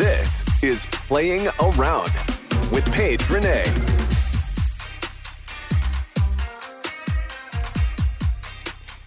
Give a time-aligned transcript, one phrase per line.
[0.00, 2.10] This is Playing Around
[2.72, 3.66] with Paige Renee.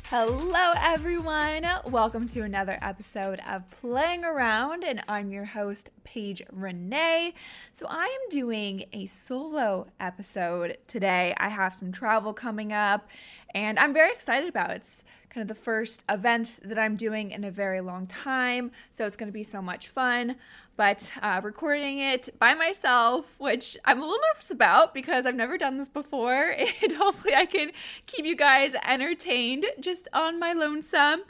[0.03, 1.66] Hello, everyone.
[1.88, 7.33] Welcome to another episode of Playing Around, and I'm your host, Paige Renee.
[7.71, 11.33] So, I am doing a solo episode today.
[11.37, 13.09] I have some travel coming up,
[13.53, 14.77] and I'm very excited about it.
[14.77, 19.05] It's kind of the first event that I'm doing in a very long time, so
[19.05, 20.36] it's going to be so much fun.
[20.75, 25.58] But uh, recording it by myself, which I'm a little nervous about because I've never
[25.58, 27.71] done this before, and hopefully I can
[28.05, 31.21] keep you guys entertained just on my lonesome.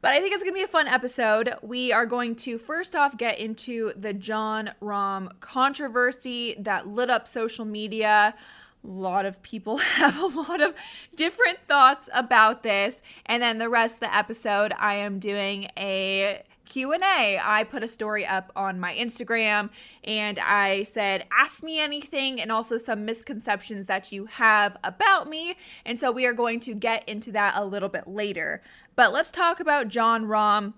[0.00, 1.54] But I think it's to be a fun episode.
[1.60, 7.26] We are going to first off get into the John Rahm controversy that lit up
[7.26, 8.36] social media.
[8.84, 10.74] A lot of people have a lot of
[11.14, 13.02] different thoughts about this.
[13.26, 17.40] And then the rest of the episode, I am doing a Q&A.
[17.42, 19.70] I put a story up on my Instagram
[20.04, 25.56] and I said ask me anything and also some misconceptions that you have about me.
[25.84, 28.62] And so we are going to get into that a little bit later.
[28.96, 30.74] But let's talk about John Rahm.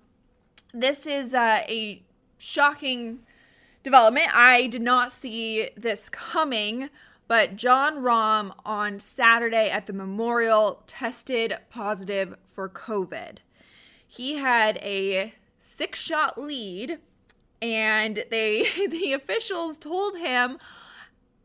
[0.73, 2.01] This is uh, a
[2.37, 3.19] shocking
[3.83, 4.27] development.
[4.33, 6.89] I did not see this coming.
[7.31, 13.37] But John Rahm on Saturday at the memorial tested positive for COVID.
[14.05, 16.99] He had a six shot lead,
[17.61, 20.57] and they the officials told him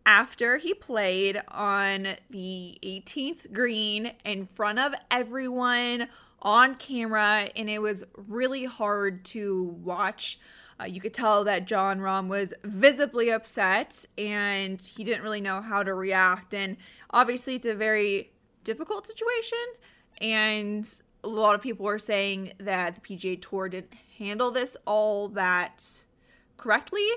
[0.04, 6.08] after he played on the 18th green in front of everyone
[6.42, 10.41] on camera, and it was really hard to watch
[10.81, 15.60] uh, you could tell that John Rahm was visibly upset and he didn't really know
[15.62, 16.53] how to react.
[16.53, 16.76] And
[17.10, 18.32] obviously, it's a very
[18.64, 19.59] difficult situation.
[20.20, 20.88] And
[21.25, 25.84] a lot of people were saying that the PGA Tour didn't handle this all that
[26.56, 27.08] correctly.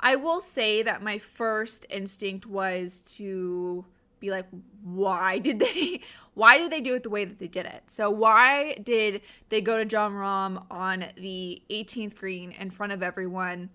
[0.00, 3.84] I will say that my first instinct was to
[4.20, 4.46] be like
[4.82, 6.00] why did they
[6.34, 9.60] why did they do it the way that they did it so why did they
[9.60, 13.70] go to john rahm on the 18th green in front of everyone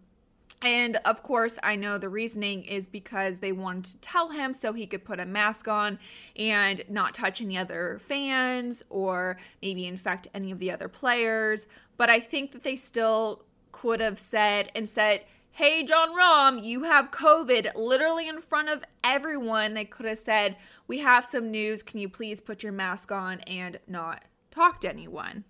[0.63, 4.71] and of course, I know the reasoning is because they wanted to tell him so
[4.71, 5.99] he could put a mask on
[6.37, 11.67] and not touch any other fans or maybe infect any of the other players.
[11.97, 13.43] But I think that they still
[13.73, 15.25] could have said and said,
[15.55, 19.75] hey, John Rahm, you have COVID literally in front of everyone.
[19.75, 20.57] They could have said,
[20.87, 21.83] we have some news.
[21.83, 25.43] Can you please put your mask on and not talk to anyone?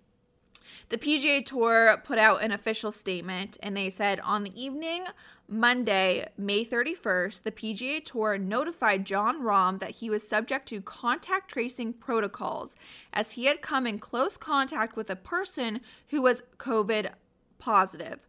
[0.90, 5.06] The PGA Tour put out an official statement and they said on the evening
[5.48, 11.50] Monday, May 31st, the PGA Tour notified John Rahm that he was subject to contact
[11.50, 12.76] tracing protocols
[13.14, 17.12] as he had come in close contact with a person who was COVID
[17.58, 18.26] positive.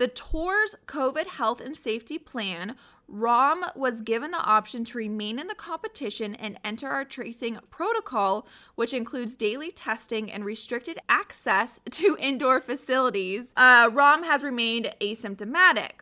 [0.00, 2.76] The tour's COVID health and safety plan
[3.06, 8.46] Rahm was given the option to remain in the competition and enter our tracing protocol,
[8.76, 13.52] which includes daily testing and restricted access to indoor facilities.
[13.58, 16.00] Uh, Rahm has remained asymptomatic.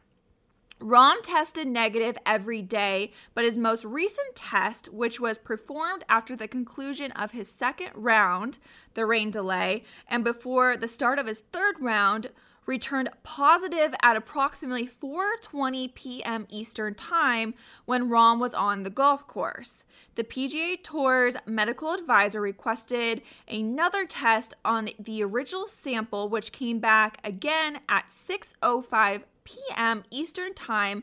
[0.78, 6.46] Rahm tested negative every day, but his most recent test, which was performed after the
[6.46, 8.60] conclusion of his second round,
[8.94, 12.28] the rain delay, and before the start of his third round,
[12.68, 16.46] returned positive at approximately 4:20 p.m.
[16.50, 17.54] Eastern Time
[17.86, 19.84] when Rahm was on the golf course.
[20.14, 27.18] The PGA Tour's medical advisor requested another test on the original sample which came back
[27.24, 30.04] again at 6:05 p.m.
[30.10, 31.02] Eastern Time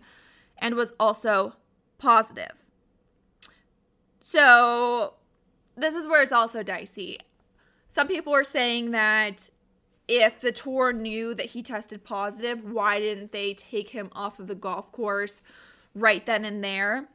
[0.60, 1.56] and was also
[1.98, 2.54] positive.
[4.22, 5.16] So,
[5.76, 7.20] this is where it's also dicey.
[7.88, 9.50] Some people are saying that
[10.08, 14.48] if the tour knew that he tested positive, why didn't they take him off of
[14.48, 15.42] the golf course
[15.94, 17.08] right then and there?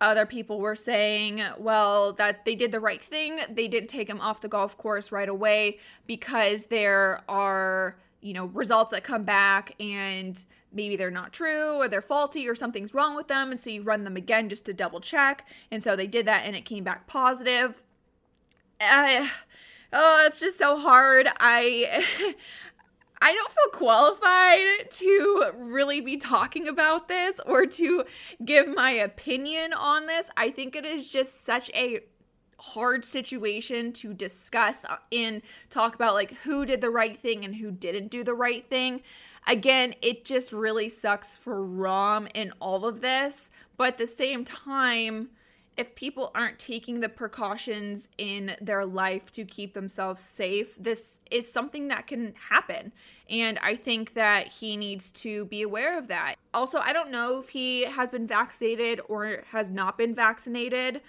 [0.00, 3.40] Other people were saying, well, that they did the right thing.
[3.50, 8.44] They didn't take him off the golf course right away because there are, you know,
[8.46, 10.42] results that come back and
[10.72, 13.50] maybe they're not true or they're faulty or something's wrong with them.
[13.50, 15.44] And so you run them again just to double check.
[15.70, 17.82] And so they did that and it came back positive.
[18.80, 19.26] Uh,
[19.92, 21.28] oh, it's just so hard.
[21.40, 22.04] I
[23.20, 28.04] I don't feel qualified to really be talking about this or to
[28.44, 30.30] give my opinion on this.
[30.36, 32.00] I think it is just such a
[32.60, 37.56] hard situation to discuss uh, and talk about like who did the right thing and
[37.56, 39.02] who didn't do the right thing.
[39.46, 44.44] Again, it just really sucks for Rahm in all of this, but at the same
[44.44, 45.30] time,
[45.78, 51.50] if people aren't taking the precautions in their life to keep themselves safe, this is
[51.50, 52.92] something that can happen.
[53.30, 56.34] And I think that he needs to be aware of that.
[56.52, 61.00] Also, I don't know if he has been vaccinated or has not been vaccinated.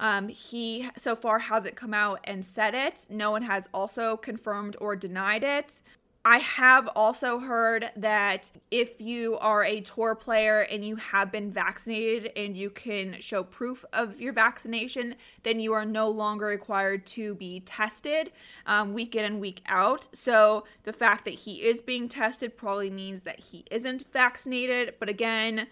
[0.00, 3.04] Um, he so far hasn't come out and said it.
[3.10, 5.82] No one has also confirmed or denied it.
[6.26, 11.50] I have also heard that if you are a tour player and you have been
[11.50, 17.04] vaccinated and you can show proof of your vaccination, then you are no longer required
[17.08, 18.32] to be tested
[18.64, 20.08] um, week in and week out.
[20.16, 24.94] So the fact that he is being tested probably means that he isn't vaccinated.
[24.98, 25.66] But again,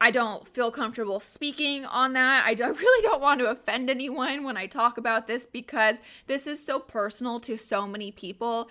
[0.00, 2.44] I don't feel comfortable speaking on that.
[2.46, 6.64] I really don't want to offend anyone when I talk about this because this is
[6.64, 8.68] so personal to so many people.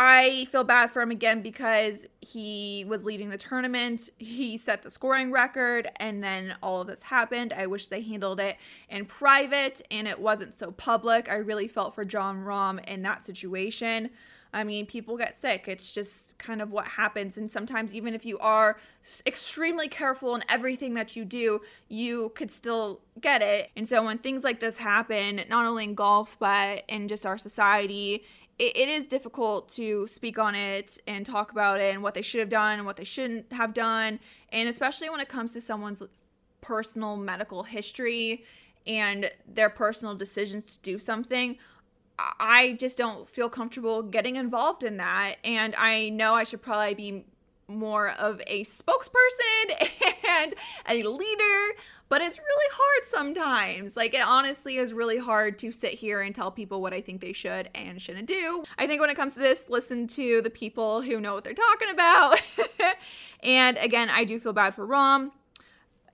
[0.00, 4.10] I feel bad for him again because he was leading the tournament.
[4.16, 7.52] He set the scoring record, and then all of this happened.
[7.52, 8.58] I wish they handled it
[8.88, 11.28] in private and it wasn't so public.
[11.28, 14.10] I really felt for John Rahm in that situation.
[14.52, 15.64] I mean, people get sick.
[15.66, 17.36] It's just kind of what happens.
[17.36, 18.78] And sometimes, even if you are
[19.26, 23.70] extremely careful in everything that you do, you could still get it.
[23.76, 27.36] And so, when things like this happen, not only in golf, but in just our
[27.36, 28.24] society,
[28.58, 32.22] it, it is difficult to speak on it and talk about it and what they
[32.22, 34.18] should have done and what they shouldn't have done.
[34.50, 36.02] And especially when it comes to someone's
[36.60, 38.44] personal medical history
[38.86, 41.56] and their personal decisions to do something.
[42.18, 45.36] I just don't feel comfortable getting involved in that.
[45.44, 47.24] And I know I should probably be
[47.68, 49.88] more of a spokesperson
[50.28, 50.54] and
[50.88, 53.96] a leader, but it's really hard sometimes.
[53.96, 57.20] Like, it honestly is really hard to sit here and tell people what I think
[57.20, 58.64] they should and shouldn't do.
[58.78, 61.54] I think when it comes to this, listen to the people who know what they're
[61.54, 62.40] talking about.
[63.42, 65.30] and again, I do feel bad for Rahm.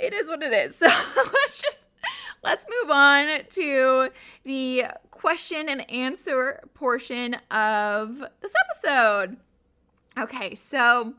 [0.01, 0.83] It is what it is.
[0.85, 1.89] So let's just
[2.43, 4.11] let's move on to
[4.45, 9.39] the question and answer portion of this episode.
[10.19, 11.15] Okay, so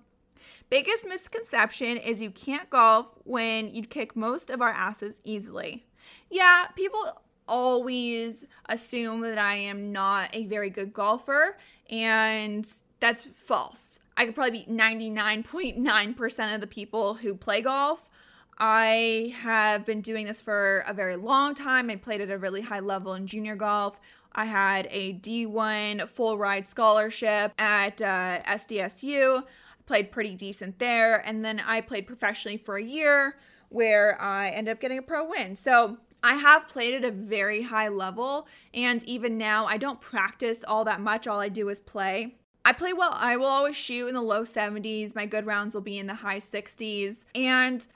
[0.69, 5.86] Biggest misconception is you can't golf when you'd kick most of our asses easily.
[6.29, 11.57] Yeah, people always assume that I am not a very good golfer,
[11.89, 12.67] and
[13.00, 14.00] that's false.
[14.17, 18.10] I could probably beat 99.9% of the people who play golf.
[18.57, 21.89] I have been doing this for a very long time.
[21.89, 24.00] I played at a really high level in junior golf.
[24.34, 29.43] I had a D1 full ride scholarship at uh, SDSU
[29.86, 31.18] played pretty decent there.
[31.25, 33.38] And then I played professionally for a year
[33.70, 35.56] where I ended up getting a pro win.
[35.56, 38.48] So I have played at a very high level.
[38.74, 41.27] And even now, I don't practice all that much.
[41.27, 42.36] All I do is play.
[42.63, 43.13] I play well.
[43.13, 45.15] I will always shoot in the low 70s.
[45.15, 47.25] My good rounds will be in the high 60s.
[47.36, 47.88] And mm,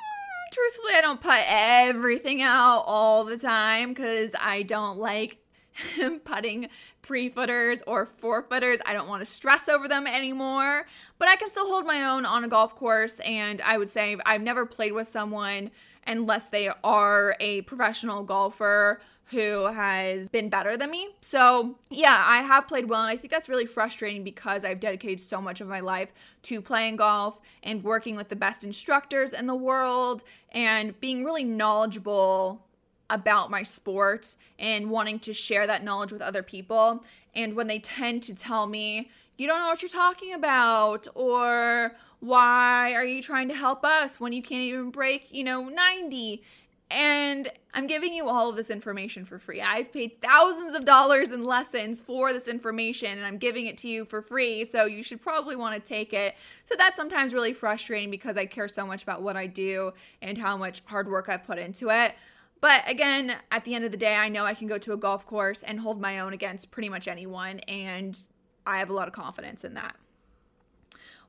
[0.52, 5.40] truthfully, I don't put everything out all the time because I don't like
[6.24, 6.68] putting
[7.02, 8.80] three footers or four footers.
[8.86, 10.86] I don't want to stress over them anymore,
[11.18, 13.20] but I can still hold my own on a golf course.
[13.22, 15.72] And I would say I've never played with someone
[16.08, 21.10] unless they are a professional golfer who has been better than me.
[21.22, 25.20] So, yeah, I have played well, and I think that's really frustrating because I've dedicated
[25.20, 26.12] so much of my life
[26.44, 31.44] to playing golf and working with the best instructors in the world and being really
[31.44, 32.66] knowledgeable
[33.10, 37.04] about my sport and wanting to share that knowledge with other people.
[37.34, 41.96] And when they tend to tell me, you don't know what you're talking about, or
[42.20, 46.44] why are you trying to help us when you can't even break, you know, 90?
[46.92, 49.62] And I'm giving you all of this information for free.
[49.62, 53.88] I've paid thousands of dollars in lessons for this information and I'm giving it to
[53.88, 54.66] you for free.
[54.66, 56.36] So you should probably want to take it.
[56.66, 60.36] So that's sometimes really frustrating because I care so much about what I do and
[60.36, 62.16] how much hard work I've put into it.
[62.62, 64.98] But again, at the end of the day, I know I can go to a
[64.98, 67.60] golf course and hold my own against pretty much anyone.
[67.62, 68.20] And
[68.66, 69.96] I have a lot of confidence in that.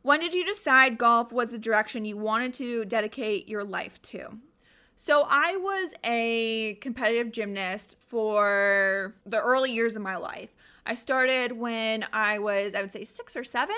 [0.03, 4.39] When did you decide golf was the direction you wanted to dedicate your life to?
[4.97, 10.55] So I was a competitive gymnast for the early years of my life.
[10.85, 13.77] I started when I was, I would say, six or seven,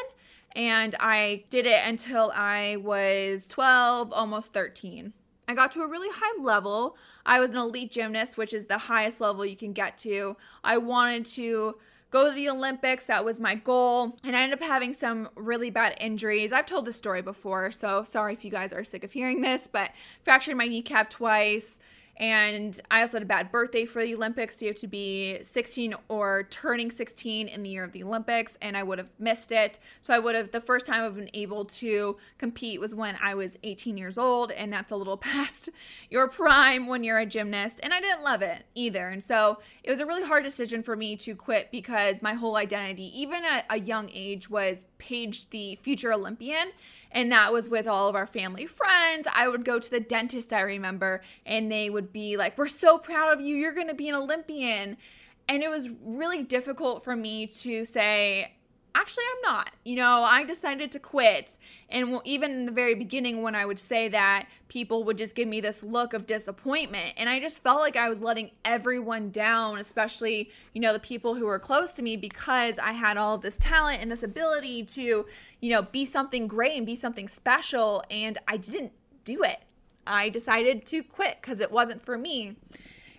[0.55, 5.13] and I did it until I was 12, almost 13.
[5.49, 6.97] I got to a really high level.
[7.27, 10.37] I was an elite gymnast, which is the highest level you can get to.
[10.63, 11.77] I wanted to
[12.11, 13.07] go to the Olympics.
[13.07, 14.17] That was my goal.
[14.23, 16.53] And I ended up having some really bad injuries.
[16.53, 19.67] I've told this story before, so sorry if you guys are sick of hearing this,
[19.67, 19.91] but
[20.23, 21.81] fractured my kneecap twice.
[22.19, 24.61] And I also had a bad birthday for the Olympics.
[24.61, 28.77] You have to be 16 or turning 16 in the year of the Olympics, and
[28.77, 29.79] I would have missed it.
[30.01, 33.35] So I would have, the first time I've been able to compete was when I
[33.35, 35.71] was 18 years old, and that's a little past
[36.11, 37.81] your prime when you're a gymnast.
[37.83, 39.09] And I didn't love it either.
[39.09, 42.57] And so it was a really hard decision for me to quit because my whole
[42.57, 46.73] identity, even at a young age, was Paige the future Olympian
[47.13, 49.27] and that was with all of our family friends.
[49.33, 52.99] I would go to the dentist, I remember, and they would be like, We're so
[52.99, 53.57] proud of you.
[53.57, 54.97] You're going to be an Olympian.
[55.49, 58.55] And it was really difficult for me to say,
[58.95, 59.71] actually i'm not.
[59.85, 61.59] You know i decided to quit.
[61.89, 65.49] And even in the very beginning when i would say that people would just give
[65.49, 67.15] me this look of disappointment.
[67.17, 71.35] And i just felt like i was letting everyone down especially you know the people
[71.35, 75.27] who were close to me because i had all this talent and this ability to
[75.61, 78.03] you know be something great and be something special.
[78.11, 78.93] And i didn't
[79.25, 79.59] do it.
[80.07, 82.57] I decided to quit because it wasn't for me.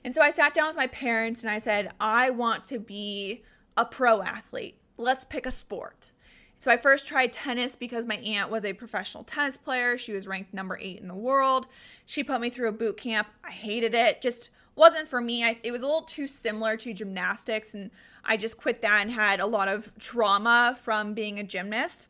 [0.03, 3.43] And so i sat down with my parents and i said i want to be
[3.77, 6.11] a pro athlete let's pick a sport.
[6.59, 9.97] So I first tried tennis because my aunt was a professional tennis player.
[9.97, 11.67] She was ranked number eight in the world.
[12.05, 13.27] She put me through a boot camp.
[13.43, 14.21] I hated it.
[14.21, 15.43] Just wasn't for me.
[15.43, 17.91] I, it was a little too similar to gymnastics, and
[18.23, 22.07] I just quit that and had a lot of trauma from being a gymnast.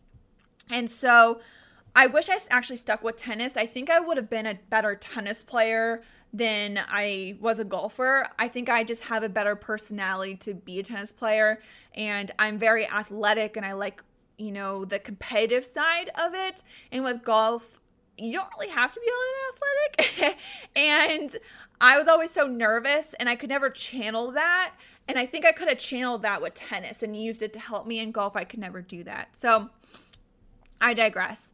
[0.69, 1.41] And so
[1.95, 3.57] I wish I actually stuck with tennis.
[3.57, 8.27] I think I would have been a better tennis player than I was a golfer.
[8.39, 11.61] I think I just have a better personality to be a tennis player
[11.93, 14.03] and I'm very athletic and I like,
[14.39, 16.63] you know, the competitive side of it.
[16.91, 17.79] And with golf,
[18.17, 20.37] you don't really have to be all athletic.
[20.75, 21.37] and
[21.79, 24.73] I was always so nervous and I could never channel that.
[25.07, 27.85] And I think I could have channeled that with tennis and used it to help
[27.85, 28.35] me in golf.
[28.35, 29.35] I could never do that.
[29.35, 29.69] So
[30.81, 31.51] I digress.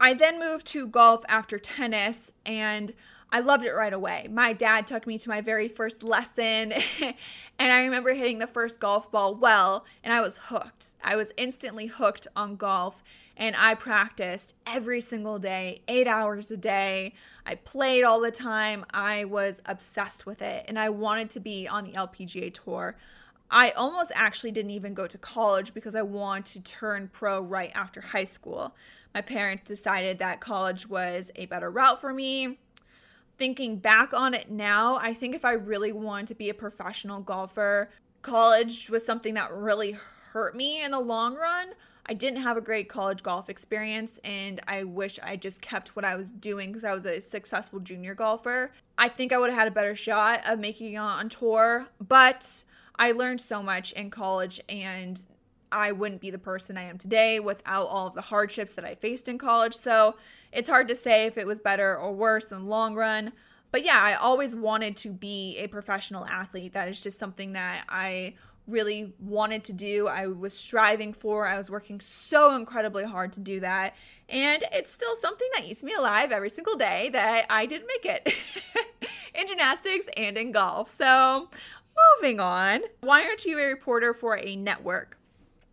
[0.00, 2.92] I then moved to golf after tennis and
[3.32, 4.28] I loved it right away.
[4.30, 8.78] My dad took me to my very first lesson, and I remember hitting the first
[8.78, 10.94] golf ball well, and I was hooked.
[11.02, 13.02] I was instantly hooked on golf,
[13.36, 17.14] and I practiced every single day, eight hours a day.
[17.44, 18.86] I played all the time.
[18.90, 22.96] I was obsessed with it, and I wanted to be on the LPGA tour.
[23.50, 27.70] I almost actually didn't even go to college because I wanted to turn pro right
[27.74, 28.74] after high school.
[29.14, 32.58] My parents decided that college was a better route for me
[33.38, 37.20] thinking back on it now, I think if I really wanted to be a professional
[37.20, 37.90] golfer,
[38.22, 39.96] college was something that really
[40.32, 41.68] hurt me in the long run.
[42.08, 46.04] I didn't have a great college golf experience, and I wish I just kept what
[46.04, 48.72] I was doing because I was a successful junior golfer.
[48.96, 52.64] I think I would have had a better shot of making it on tour, but
[52.96, 55.20] I learned so much in college, and
[55.72, 58.94] I wouldn't be the person I am today without all of the hardships that I
[58.94, 59.74] faced in college.
[59.74, 60.14] So
[60.56, 63.32] it's hard to say if it was better or worse in the long run.
[63.70, 66.72] But yeah, I always wanted to be a professional athlete.
[66.72, 68.34] That is just something that I
[68.66, 70.08] really wanted to do.
[70.08, 71.46] I was striving for.
[71.46, 73.94] I was working so incredibly hard to do that.
[74.28, 78.04] And it's still something that eats me alive every single day that I didn't make
[78.04, 78.34] it
[79.34, 80.90] in gymnastics and in golf.
[80.90, 81.48] So
[82.14, 82.80] Moving on.
[83.00, 85.18] Why aren't you a reporter for a network?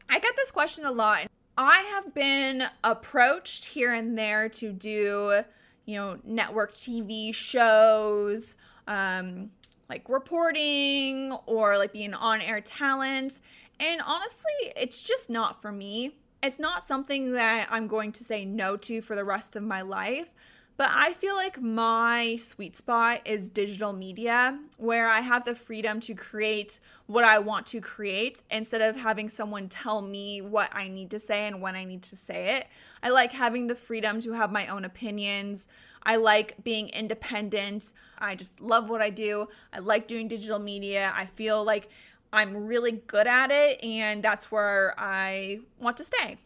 [0.09, 1.27] I get this question a lot.
[1.57, 5.43] I have been approached here and there to do,
[5.85, 8.55] you know, network TV shows,
[8.87, 9.51] um,
[9.87, 13.39] like reporting or like being on air talent.
[13.79, 16.17] And honestly, it's just not for me.
[16.41, 19.81] It's not something that I'm going to say no to for the rest of my
[19.81, 20.33] life.
[20.75, 25.99] But I feel like my sweet spot is digital media, where I have the freedom
[26.01, 30.87] to create what I want to create instead of having someone tell me what I
[30.87, 32.67] need to say and when I need to say it.
[33.03, 35.67] I like having the freedom to have my own opinions.
[36.01, 37.93] I like being independent.
[38.17, 39.49] I just love what I do.
[39.71, 41.13] I like doing digital media.
[41.15, 41.89] I feel like
[42.33, 46.37] I'm really good at it, and that's where I want to stay.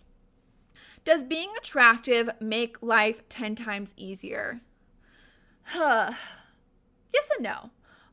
[1.08, 4.60] Does being attractive make life 10 times easier?
[5.64, 6.12] Huh.
[7.14, 7.70] Yes and no.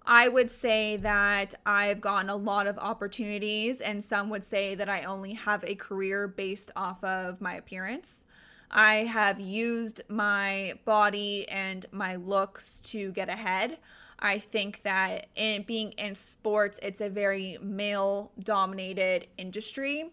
[0.06, 4.88] I would say that I've gotten a lot of opportunities, and some would say that
[4.88, 8.24] I only have a career based off of my appearance.
[8.70, 13.78] I have used my body and my looks to get ahead.
[14.20, 20.12] I think that in being in sports, it's a very male dominated industry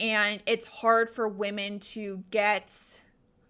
[0.00, 3.00] and it's hard for women to get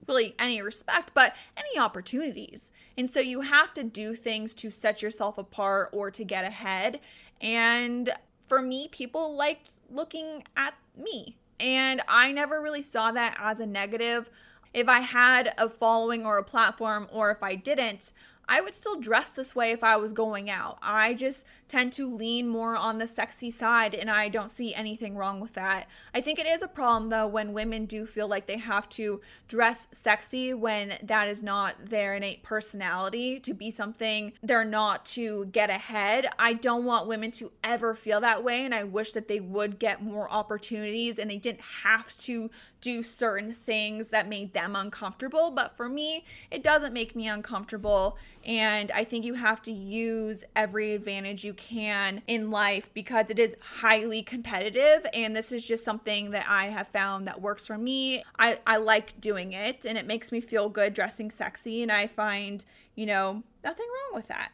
[0.07, 2.73] really any respect, but any opportunities.
[2.97, 7.01] And so you have to do things to set yourself apart or to get ahead.
[7.41, 8.13] And
[8.47, 11.37] for me, people liked looking at me.
[11.61, 14.29] And I never really saw that as a negative.
[14.75, 18.13] If I had a following or a platform, or if I didn't,
[18.49, 20.79] I would still dress this way if I was going out.
[20.83, 25.17] I just tend to lean more on the sexy side, and I don't see anything
[25.17, 25.89] wrong with that.
[26.15, 29.23] I think it is a problem though when women do feel like they have to
[29.49, 35.47] dress sexy when that is not their innate personality to be something they're not to
[35.47, 36.29] get ahead.
[36.39, 39.79] I don't want women to ever feel that way, and I wish that they would
[39.79, 42.51] get more opportunities and they didn't have to
[42.83, 45.51] do certain things that made them uncomfortable.
[45.51, 48.19] But for me, it doesn't make me uncomfortable.
[48.45, 53.39] And I think you have to use every advantage you can in life because it
[53.39, 55.07] is highly competitive.
[55.15, 58.25] And this is just something that I have found that works for me.
[58.39, 61.83] I, I like doing it and it makes me feel good dressing sexy.
[61.83, 62.65] And I find,
[62.97, 64.51] you know, nothing wrong with that.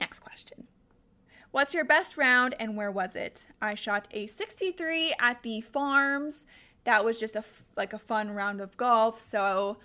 [0.00, 0.66] Next question.
[1.50, 3.48] What's your best round and where was it?
[3.60, 6.46] I shot a 63 at the farms.
[6.84, 7.44] That was just a
[7.76, 9.20] like a fun round of golf.
[9.20, 9.78] So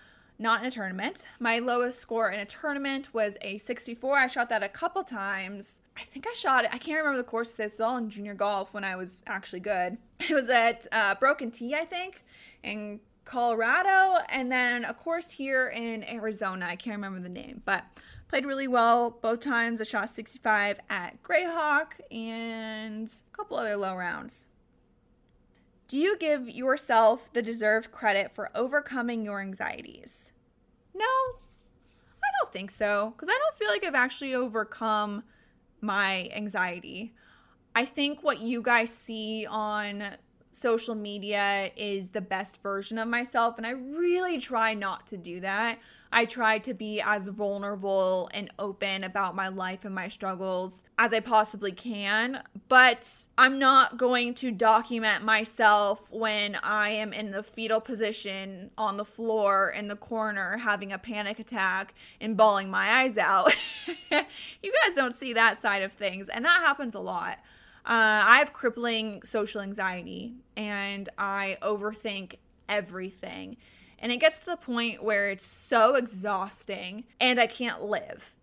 [0.43, 1.25] not in a tournament.
[1.39, 4.17] My lowest score in a tournament was a 64.
[4.17, 5.79] I shot that a couple times.
[5.97, 6.69] I think I shot it.
[6.73, 7.79] I can't remember the course this.
[7.79, 9.97] all in junior golf when I was actually good.
[10.29, 12.23] It was at uh, Broken I think,
[12.61, 16.65] in Colorado, and then a course here in Arizona.
[16.65, 17.83] I can't remember the name, but
[18.27, 19.79] played really well both times.
[19.79, 24.47] I shot 65 at Grayhawk and a couple other low rounds.
[25.87, 30.32] Do you give yourself the deserved credit for overcoming your anxieties?
[30.95, 35.23] No, I don't think so, because I don't feel like I've actually overcome
[35.81, 37.13] my anxiety.
[37.75, 40.03] I think what you guys see on
[40.55, 43.57] social media is the best version of myself.
[43.57, 45.79] And I really try not to do that.
[46.11, 51.11] I try to be as vulnerable and open about my life and my struggles as
[51.11, 52.43] I possibly can.
[52.69, 58.97] But I'm not going to document myself when I am in the fetal position on
[58.97, 63.51] the floor in the corner having a panic attack and bawling my eyes out.
[63.87, 66.29] you guys don't see that side of things.
[66.29, 67.39] And that happens a lot.
[67.85, 72.35] Uh, I have crippling social anxiety and I overthink
[72.69, 73.57] everything.
[73.99, 78.35] And it gets to the point where it's so exhausting and I can't live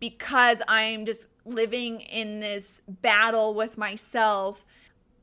[0.00, 4.64] because I'm just living in this battle with myself.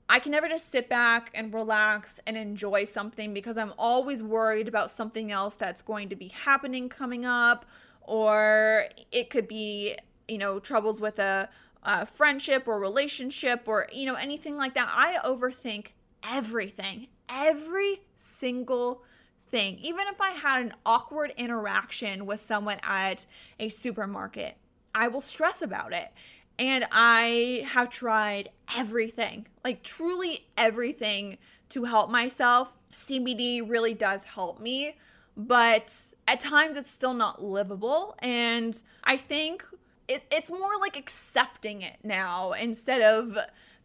[0.10, 4.70] I can never just sit back and relax and enjoy something because I'm always worried
[4.70, 7.66] about something else that's going to be happening coming up,
[8.02, 11.50] or it could be, you know, troubles with a
[11.84, 14.90] uh, friendship or relationship or, you know, anything like that.
[14.92, 15.88] I overthink
[16.24, 19.04] everything, every single
[19.50, 19.80] thing.
[19.80, 23.26] Even if I had an awkward interaction with someone at
[23.60, 24.58] a supermarket,
[24.94, 26.12] I will stress about it.
[26.60, 31.38] And I have tried everything, like truly everything
[31.70, 32.74] to help myself.
[32.94, 34.96] CBD really does help me,
[35.36, 35.96] but
[36.28, 38.16] at times it's still not livable.
[38.20, 39.64] And I think
[40.08, 43.38] it, it's more like accepting it now instead of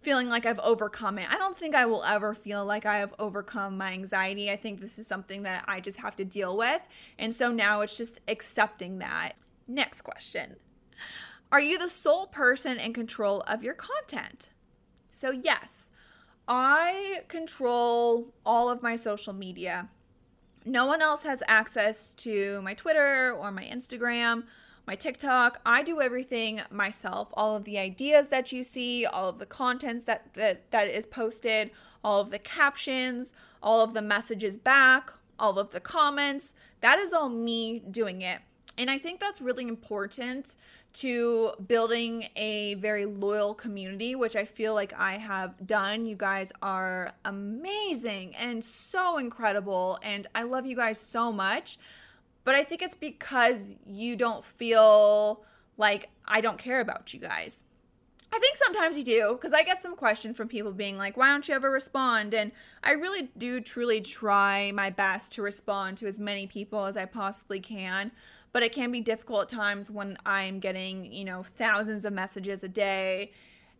[0.02, 1.28] feeling like I've overcome it.
[1.30, 4.50] I don't think I will ever feel like I have overcome my anxiety.
[4.50, 6.82] I think this is something that I just have to deal with.
[7.18, 9.32] And so now it's just accepting that.
[9.68, 10.56] Next question.
[11.52, 14.48] Are you the sole person in control of your content?
[15.08, 15.90] So, yes,
[16.48, 19.88] I control all of my social media.
[20.64, 24.44] No one else has access to my Twitter or my Instagram,
[24.86, 25.60] my TikTok.
[25.64, 27.28] I do everything myself.
[27.34, 31.06] All of the ideas that you see, all of the contents that that, that is
[31.06, 31.70] posted,
[32.02, 37.12] all of the captions, all of the messages back, all of the comments, that is
[37.12, 38.40] all me doing it.
[38.78, 40.56] And I think that's really important
[40.94, 46.04] to building a very loyal community, which I feel like I have done.
[46.04, 49.98] You guys are amazing and so incredible.
[50.02, 51.78] And I love you guys so much.
[52.44, 55.44] But I think it's because you don't feel
[55.76, 57.64] like I don't care about you guys.
[58.34, 61.28] I think sometimes you do because I get some questions from people being like, why
[61.28, 62.32] don't you ever respond?
[62.32, 62.50] And
[62.82, 67.04] I really do truly try my best to respond to as many people as I
[67.04, 68.10] possibly can.
[68.52, 72.64] But it can be difficult at times when I'm getting, you know, thousands of messages
[72.64, 73.32] a day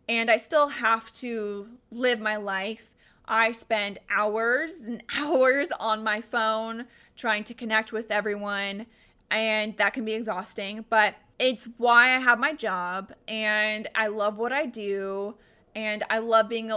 [0.07, 2.91] and I still have to live my life.
[3.25, 8.85] I spend hours and hours on my phone trying to connect with everyone,
[9.29, 10.85] and that can be exhausting.
[10.89, 15.35] But it's why I have my job and I love what I do
[15.75, 16.71] and I love being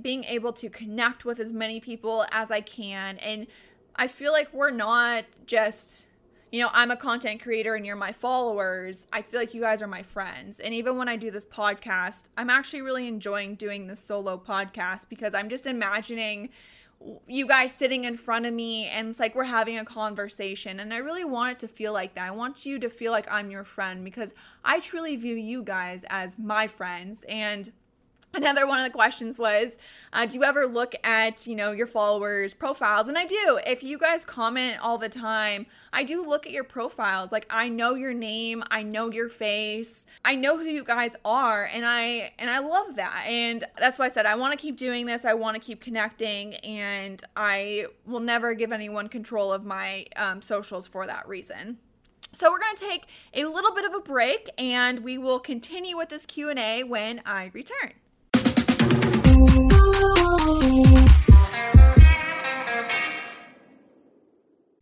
[0.00, 3.46] being able to connect with as many people as I can and
[3.96, 6.06] I feel like we're not just
[6.52, 9.08] you know, I'm a content creator and you're my followers.
[9.12, 10.60] I feel like you guys are my friends.
[10.60, 15.08] And even when I do this podcast, I'm actually really enjoying doing this solo podcast
[15.08, 16.50] because I'm just imagining
[17.26, 20.80] you guys sitting in front of me and it's like we're having a conversation.
[20.80, 22.26] And i really want it to feel like that.
[22.26, 26.04] I want you to feel like i'm your friend because i truly view you guys
[26.08, 27.24] as my friends.
[27.28, 27.70] And
[28.36, 29.78] Another one of the questions was,
[30.12, 33.08] uh, do you ever look at, you know, your followers' profiles?
[33.08, 33.58] And I do.
[33.66, 37.32] If you guys comment all the time, I do look at your profiles.
[37.32, 41.64] Like I know your name, I know your face, I know who you guys are,
[41.64, 43.24] and I and I love that.
[43.26, 45.24] And that's why I said I want to keep doing this.
[45.24, 50.42] I want to keep connecting, and I will never give anyone control of my um,
[50.42, 51.78] socials for that reason.
[52.32, 55.96] So we're going to take a little bit of a break and we will continue
[55.96, 57.94] with this Q&A when I return.
[60.46, 61.05] Bye.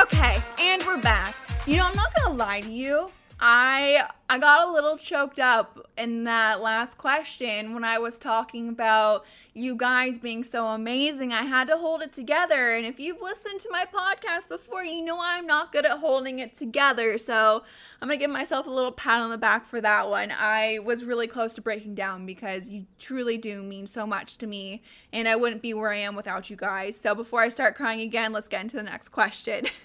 [0.00, 1.34] Okay, and we're back.
[1.66, 3.10] You know, I'm not gonna lie to you.
[3.38, 8.68] I I got a little choked up in that last question when I was talking
[8.68, 11.32] about you guys being so amazing.
[11.32, 12.72] I had to hold it together.
[12.72, 16.38] And if you've listened to my podcast before, you know I'm not good at holding
[16.40, 17.18] it together.
[17.18, 17.62] So
[18.02, 20.32] I'm going to give myself a little pat on the back for that one.
[20.36, 24.46] I was really close to breaking down because you truly do mean so much to
[24.46, 24.82] me.
[25.12, 26.98] And I wouldn't be where I am without you guys.
[26.98, 29.66] So before I start crying again, let's get into the next question.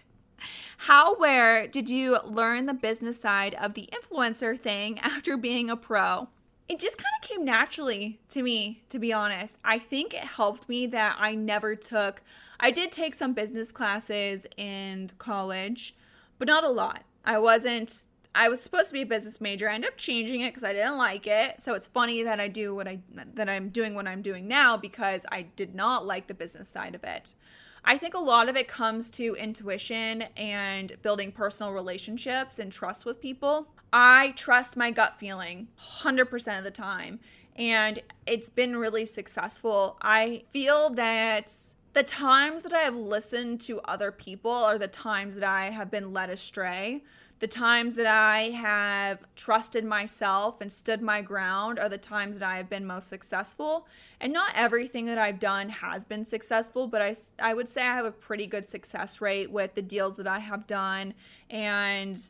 [0.78, 5.78] How, where did you learn the business side of the influencer thing after being a
[5.78, 6.30] pro?
[6.68, 9.60] It just kind of came naturally to me, to be honest.
[9.64, 12.22] I think it helped me that I never took,
[12.60, 15.96] I did take some business classes in college,
[16.40, 17.04] but not a lot.
[17.26, 19.70] I wasn't I was supposed to be a business major.
[19.70, 21.60] I ended up changing it because I didn't like it.
[21.60, 23.00] So it's funny that I do what I
[23.34, 26.96] that I'm doing what I'm doing now because I did not like the business side
[26.96, 27.36] of it.
[27.84, 33.06] I think a lot of it comes to intuition and building personal relationships and trust
[33.06, 33.68] with people.
[33.92, 35.68] I trust my gut feeling
[36.04, 37.20] 100% of the time,
[37.56, 39.98] and it's been really successful.
[40.02, 41.52] I feel that
[41.94, 45.92] the times that I have listened to other people are the times that I have
[45.92, 47.04] been led astray.
[47.42, 52.48] The times that I have trusted myself and stood my ground are the times that
[52.48, 53.88] I have been most successful.
[54.20, 57.96] And not everything that I've done has been successful, but I, I would say I
[57.96, 61.16] have a pretty good success rate with the deals that I have done
[61.50, 62.22] and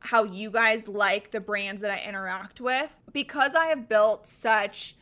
[0.00, 2.96] how you guys like the brands that I interact with.
[3.12, 4.96] Because I have built such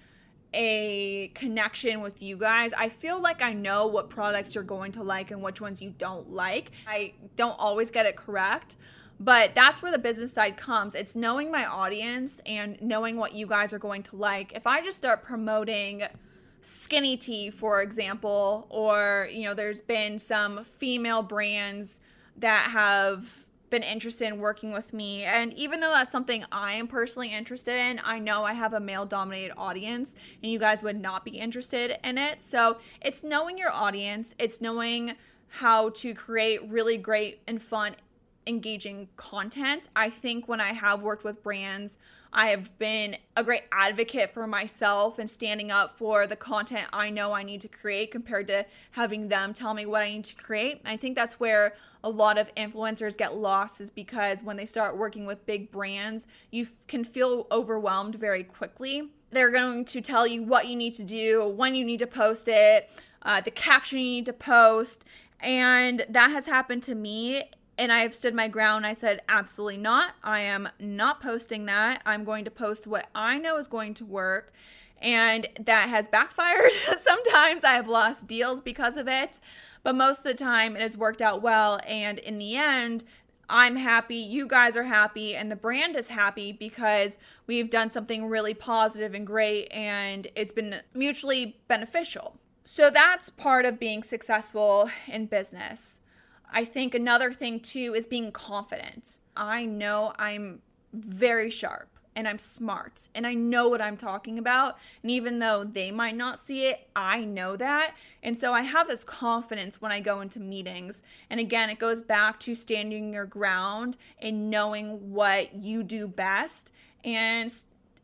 [0.55, 2.73] a connection with you guys.
[2.73, 5.95] I feel like I know what products you're going to like and which ones you
[5.97, 6.73] don't like.
[6.87, 8.77] I don't always get it correct,
[9.21, 10.95] but that's where the business side comes.
[10.95, 14.53] It's knowing my audience and knowing what you guys are going to like.
[14.55, 16.05] If I just start promoting
[16.61, 22.01] skinny tea, for example, or, you know, there's been some female brands
[22.37, 25.25] that have been interested in working with me.
[25.25, 28.81] And even though that's something I am personally interested in, I know I have a
[28.81, 32.45] male dominated audience and you guys would not be interested in it.
[32.45, 35.15] So it's knowing your audience, it's knowing
[35.49, 37.97] how to create really great and fun
[38.47, 39.89] engaging content.
[39.95, 41.99] I think when I have worked with brands,
[42.33, 47.11] I have been a great advocate for myself and standing up for the content I
[47.11, 50.35] know I need to create compared to having them tell me what I need to
[50.35, 50.81] create.
[50.87, 54.97] I think that's where a lot of influencers get lost is because when they start
[54.97, 59.11] working with big brands, you can feel overwhelmed very quickly.
[59.31, 62.49] They're going to tell you what you need to do, when you need to post
[62.49, 62.91] it,
[63.23, 65.05] uh, the caption you need to post.
[65.41, 67.43] And that has happened to me
[67.79, 68.87] and I have stood my ground.
[68.87, 70.15] I said, absolutely not.
[70.23, 72.03] I am not posting that.
[72.05, 74.53] I'm going to post what I know is going to work.
[75.01, 76.73] And that has backfired.
[76.99, 79.41] Sometimes I have lost deals because of it,
[79.83, 81.81] but most of the time it has worked out well.
[81.87, 83.05] And in the end,
[83.49, 88.27] I'm happy, you guys are happy, and the brand is happy because we've done something
[88.27, 92.39] really positive and great, and it's been mutually beneficial.
[92.65, 96.01] So that's part of being successful in business.
[96.53, 99.19] I think another thing too is being confident.
[99.37, 100.61] I know I'm
[100.93, 104.77] very sharp and I'm smart and I know what I'm talking about.
[105.03, 107.97] And even though they might not see it, I know that.
[108.23, 111.03] And so I have this confidence when I go into meetings.
[111.31, 116.71] And again, it goes back to standing your ground and knowing what you do best
[117.03, 117.53] and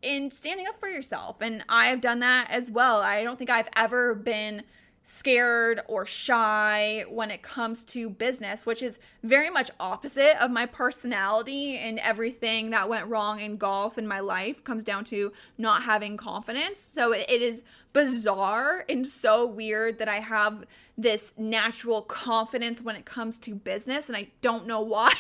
[0.01, 1.37] in standing up for yourself.
[1.41, 3.03] And I have done that as well.
[3.03, 4.63] I don't think I've ever been
[5.11, 10.67] scared or shy when it comes to business, which is very much opposite of my
[10.67, 15.85] personality and everything that went wrong in golf in my life comes down to not
[15.85, 16.79] having confidence.
[16.79, 17.63] So it is
[17.95, 20.67] bizarre and so weird that I have
[20.99, 25.13] this natural confidence when it comes to business and I don't know why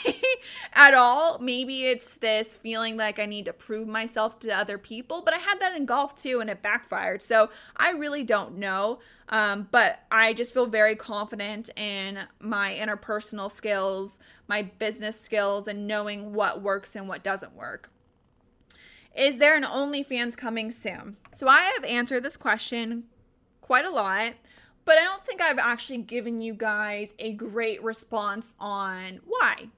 [0.74, 1.38] at all.
[1.38, 5.38] Maybe it's this feeling like I need to prove myself to other people, but I
[5.38, 7.22] had that in golf too and it backfired.
[7.22, 8.98] So I really don't know.
[9.30, 15.86] Um, but I just feel very confident in my interpersonal skills, my business skills, and
[15.86, 17.90] knowing what works and what doesn't work.
[19.14, 21.16] Is there an OnlyFans coming soon?
[21.32, 23.04] So I have answered this question
[23.60, 24.34] quite a lot,
[24.84, 29.68] but I don't think I've actually given you guys a great response on why.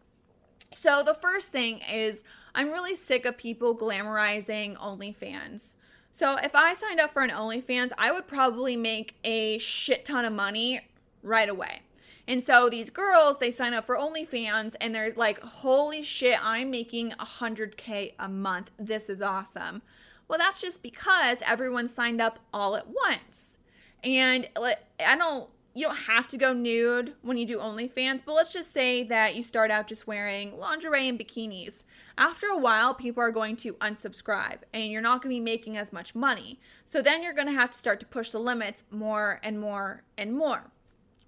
[0.73, 2.23] So the first thing is
[2.55, 5.77] I'm really sick of people glamorizing OnlyFans.
[6.13, 10.25] So if I signed up for an OnlyFans, I would probably make a shit ton
[10.25, 10.81] of money
[11.23, 11.83] right away.
[12.27, 16.71] And so these girls, they sign up for OnlyFans and they're like, holy shit, I'm
[16.71, 18.71] making 100K a month.
[18.79, 19.83] This is awesome.
[20.29, 23.59] Well, that's just because everyone signed up all at once.
[24.05, 28.53] And I don't you don't have to go nude when you do OnlyFans, but let's
[28.53, 31.85] just say that you start out just wearing lingerie and bikinis.
[32.19, 35.77] After a while, people are going to unsubscribe and you're not going to be making
[35.77, 36.59] as much money.
[36.85, 40.03] So then you're going to have to start to push the limits more and more
[40.19, 40.71] and more.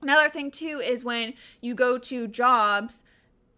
[0.02, 3.04] Another thing, too, is when you go to jobs,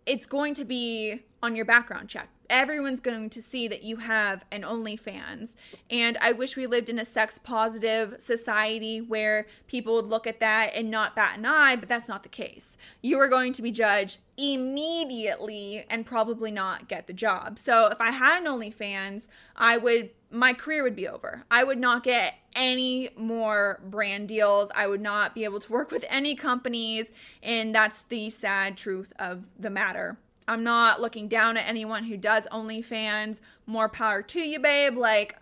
[0.06, 4.44] it's going to be on your background check everyone's going to see that you have
[4.50, 5.54] an OnlyFans.
[5.90, 10.40] And I wish we lived in a sex positive society where people would look at
[10.40, 12.76] that and not bat an eye, but that's not the case.
[13.02, 17.58] You are going to be judged immediately and probably not get the job.
[17.58, 21.44] So if I had an OnlyFans, I would my career would be over.
[21.50, 24.70] I would not get any more brand deals.
[24.74, 29.12] I would not be able to work with any companies, and that's the sad truth
[29.18, 30.18] of the matter.
[30.46, 33.40] I'm not looking down at anyone who does OnlyFans.
[33.66, 34.96] More power to you, babe.
[34.98, 35.36] Like,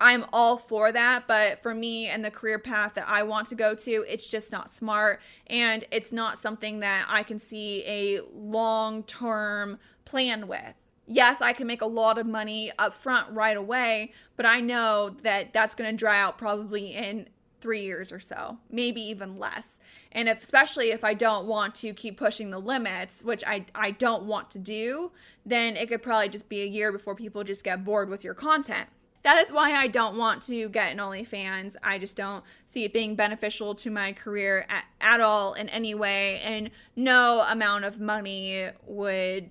[0.00, 3.54] I'm all for that, but for me and the career path that I want to
[3.54, 8.20] go to, it's just not smart and it's not something that I can see a
[8.32, 10.74] long term plan with.
[11.06, 15.10] Yes, I can make a lot of money up front right away, but I know
[15.22, 17.28] that that's going to dry out probably in
[17.60, 19.80] three years or so, maybe even less.
[20.12, 23.90] And if, especially if I don't want to keep pushing the limits, which I, I
[23.90, 25.12] don't want to do,
[25.46, 28.34] then it could probably just be a year before people just get bored with your
[28.34, 28.88] content.
[29.24, 31.76] That is why I don't want to get an OnlyFans.
[31.82, 35.94] I just don't see it being beneficial to my career at, at all in any
[35.94, 36.40] way.
[36.40, 39.50] And no amount of money would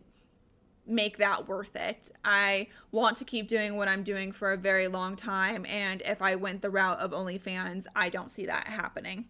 [0.85, 2.11] make that worth it.
[2.25, 5.65] I want to keep doing what I'm doing for a very long time.
[5.65, 9.25] And if I went the route of OnlyFans, I don't see that happening.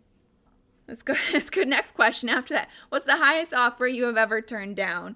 [1.06, 1.18] Good.
[1.32, 1.68] That's good.
[1.68, 2.70] Next question after that.
[2.90, 5.16] What's the highest offer you have ever turned down?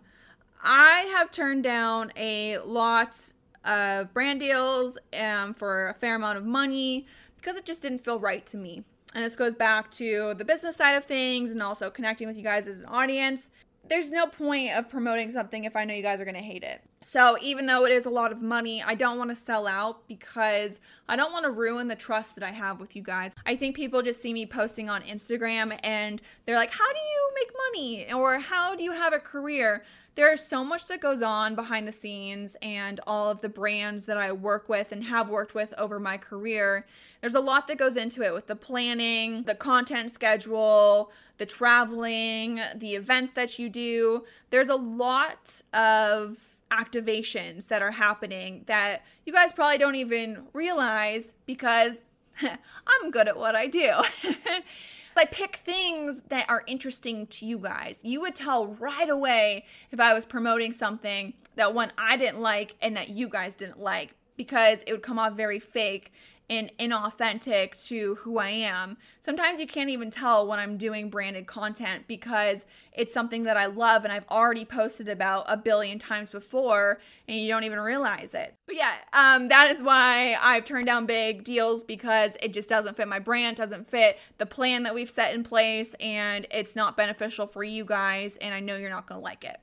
[0.63, 6.45] I have turned down a lot of brand deals um, for a fair amount of
[6.45, 8.83] money because it just didn't feel right to me.
[9.13, 12.43] And this goes back to the business side of things and also connecting with you
[12.43, 13.49] guys as an audience
[13.89, 16.63] there's no point of promoting something if I know you guys are going to hate
[16.63, 16.81] it.
[17.01, 20.07] So, even though it is a lot of money, I don't want to sell out
[20.07, 23.33] because I don't want to ruin the trust that I have with you guys.
[23.45, 27.31] I think people just see me posting on Instagram and they're like, How do you
[27.35, 28.13] make money?
[28.13, 29.83] Or how do you have a career?
[30.17, 34.17] There's so much that goes on behind the scenes and all of the brands that
[34.17, 36.87] I work with and have worked with over my career.
[37.21, 42.59] There's a lot that goes into it with the planning, the content schedule, the traveling,
[42.73, 44.25] the events that you do.
[44.49, 46.37] There's a lot of
[46.71, 52.05] activations that are happening that you guys probably don't even realize because
[52.41, 53.91] I'm good at what I do.
[55.17, 58.01] I pick things that are interesting to you guys.
[58.03, 62.75] You would tell right away if I was promoting something that one I didn't like
[62.81, 66.13] and that you guys didn't like because it would come off very fake
[66.49, 68.97] and inauthentic to who I am.
[69.19, 73.65] Sometimes you can't even tell when I'm doing branded content because it's something that I
[73.65, 78.33] love and I've already posted about a billion times before and you don't even realize
[78.33, 78.55] it.
[78.65, 82.95] But yeah, um, that is why I've turned down big deals because it just doesn't
[82.95, 86.95] fit my brand, doesn't fit the plan that we've set in place, and it's not
[86.95, 89.57] beneficial for you guys, and I know you're not gonna like it.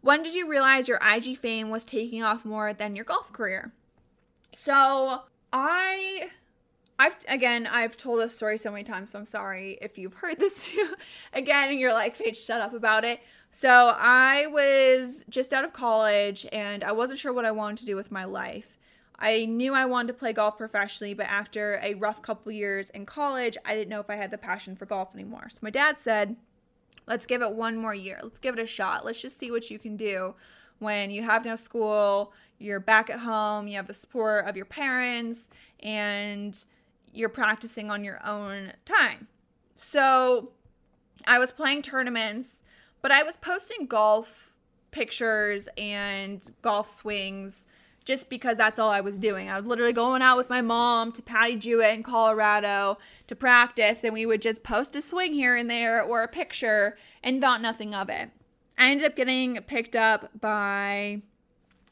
[0.00, 3.72] When did you realize your IG fame was taking off more than your golf career?
[4.54, 5.22] So
[5.52, 6.28] I
[6.98, 10.38] I've again I've told this story so many times, so I'm sorry if you've heard
[10.40, 10.70] this
[11.32, 13.20] again and you're like, Paige, shut up about it.
[13.50, 17.86] So I was just out of college and I wasn't sure what I wanted to
[17.86, 18.78] do with my life.
[19.18, 23.04] I knew I wanted to play golf professionally, but after a rough couple years in
[23.04, 25.48] college, I didn't know if I had the passion for golf anymore.
[25.50, 26.36] So my dad said,
[27.08, 28.20] let's give it one more year.
[28.22, 29.04] Let's give it a shot.
[29.04, 30.34] Let's just see what you can do
[30.78, 34.66] when you have no school, you're back at home, you have the support of your
[34.66, 35.48] parents,
[35.80, 36.64] and
[37.12, 39.28] you're practicing on your own time.
[39.74, 40.50] So
[41.26, 42.62] I was playing tournaments,
[43.00, 44.52] but I was posting golf
[44.90, 47.66] pictures and golf swings
[48.04, 49.50] just because that's all I was doing.
[49.50, 54.02] I was literally going out with my mom to Patty Jewett in Colorado to practice,
[54.02, 57.60] and we would just post a swing here and there or a picture and thought
[57.60, 58.30] nothing of it.
[58.78, 61.20] I ended up getting picked up by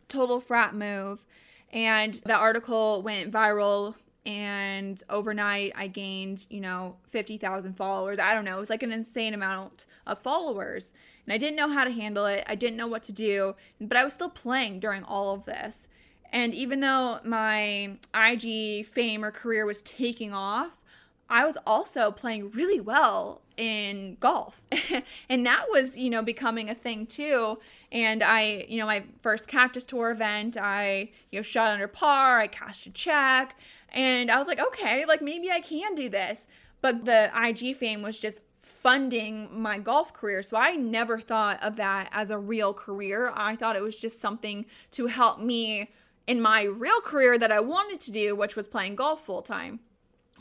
[0.08, 1.24] total frat move.
[1.72, 8.18] And the article went viral and overnight I gained, you know, 50,000 followers.
[8.18, 10.92] I don't know, it was like an insane amount of followers.
[11.24, 12.44] And I didn't know how to handle it.
[12.46, 15.88] I didn't know what to do, but I was still playing during all of this.
[16.32, 20.82] And even though my IG fame or career was taking off,
[21.28, 24.62] I was also playing really well in golf.
[25.28, 27.58] and that was, you know, becoming a thing too.
[27.96, 32.40] And I, you know, my first Cactus Tour event, I, you know, shot under par,
[32.40, 33.56] I cashed a check,
[33.88, 36.46] and I was like, okay, like maybe I can do this.
[36.82, 40.42] but the IG fame was just funding my golf career.
[40.42, 43.32] So I never thought of that as a real career.
[43.34, 45.90] I thought it was just something to help me
[46.26, 49.80] in my real career that I wanted to do, which was playing golf full time.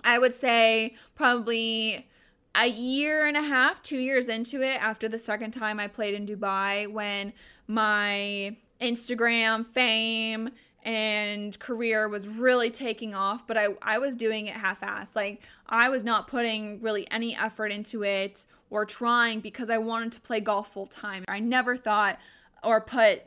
[0.04, 2.08] I would say probably
[2.56, 6.14] a year and a half, two years into it, after the second time I played
[6.14, 7.34] in Dubai, when
[7.68, 10.50] my Instagram fame
[10.84, 15.16] and career was really taking off, but I, I was doing it half assed.
[15.16, 20.12] Like, I was not putting really any effort into it or trying because I wanted
[20.14, 21.26] to play golf full time.
[21.28, 22.20] I never thought
[22.64, 23.24] or put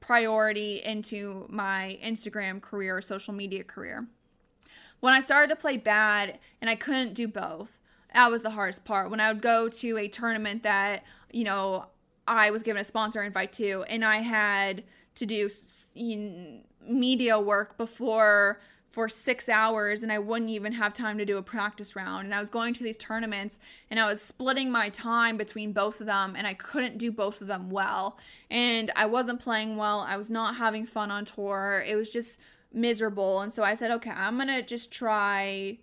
[0.00, 4.08] priority into my Instagram career or social media career.
[5.00, 7.77] When I started to play bad and I couldn't do both,
[8.18, 9.10] that was the hardest part.
[9.10, 11.86] When I would go to a tournament that, you know,
[12.26, 14.82] I was given a sponsor invite to, and I had
[15.14, 15.48] to do
[16.84, 18.60] media work before
[18.90, 22.24] for six hours and I wouldn't even have time to do a practice round.
[22.24, 26.00] And I was going to these tournaments and I was splitting my time between both
[26.00, 28.18] of them and I couldn't do both of them well.
[28.50, 30.00] And I wasn't playing well.
[30.00, 31.84] I was not having fun on tour.
[31.86, 32.40] It was just
[32.72, 33.42] miserable.
[33.42, 35.78] And so I said, okay, I'm to just try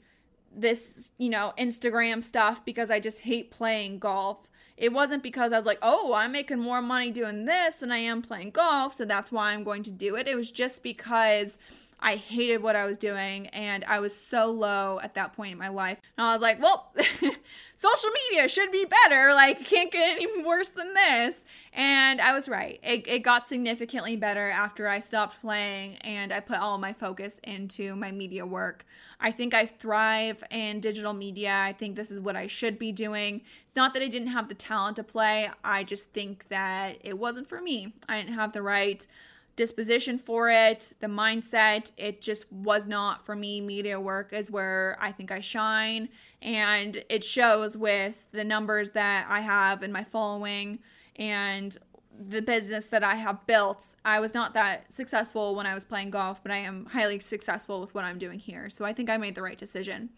[0.55, 4.49] this, you know, Instagram stuff because I just hate playing golf.
[4.77, 7.97] It wasn't because I was like, oh, I'm making more money doing this than I
[7.97, 10.27] am playing golf, so that's why I'm going to do it.
[10.27, 11.57] It was just because
[12.05, 15.57] I hated what I was doing and I was so low at that point in
[15.57, 15.97] my life.
[16.19, 16.93] And I was like, well,
[17.75, 19.33] social media should be better.
[19.33, 21.45] Like, can't get any worse than this.
[21.73, 22.79] And I was right.
[22.83, 27.41] It, it got significantly better after I stopped playing and I put all my focus
[27.43, 28.85] into my media work.
[29.19, 31.59] I think I thrive in digital media.
[31.63, 33.41] I think this is what I should be doing.
[33.65, 37.17] It's not that I didn't have the talent to play, I just think that it
[37.17, 37.93] wasn't for me.
[38.07, 39.07] I didn't have the right
[39.55, 41.91] disposition for it, the mindset.
[41.97, 43.61] It just was not for me.
[43.61, 46.09] Media work is where I think I shine,
[46.41, 50.79] and it shows with the numbers that I have in my following
[51.15, 51.77] and
[52.17, 53.95] the business that I have built.
[54.05, 57.81] I was not that successful when I was playing golf, but I am highly successful
[57.81, 58.69] with what I'm doing here.
[58.69, 60.09] So I think I made the right decision.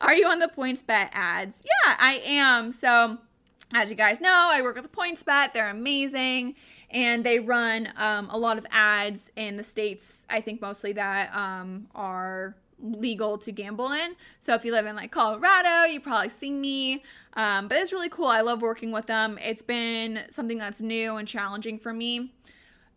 [0.00, 1.62] Are you on the PointsBet ads?
[1.64, 2.70] Yeah, I am.
[2.70, 3.18] So,
[3.72, 5.52] as you guys know, I work with PointsBet.
[5.52, 6.54] They're amazing.
[6.90, 11.34] And they run um, a lot of ads in the states i think mostly that
[11.34, 14.14] um, are legal to gamble in.
[14.40, 17.02] So if you live in like colorado you probably see me.
[17.34, 18.26] Um, but it's really cool.
[18.26, 19.38] I love working with them.
[19.42, 22.32] It's been something that's new and challenging for me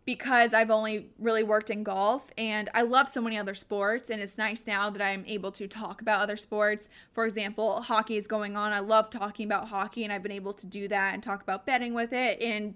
[0.08, 4.22] because I've only really worked in golf and I love so many other sports and
[4.22, 6.88] it's nice now that I'm able to talk about other sports.
[7.12, 8.72] For example, hockey is going on.
[8.72, 11.66] I love talking about hockey and I've been able to do that and talk about
[11.66, 12.76] betting with it and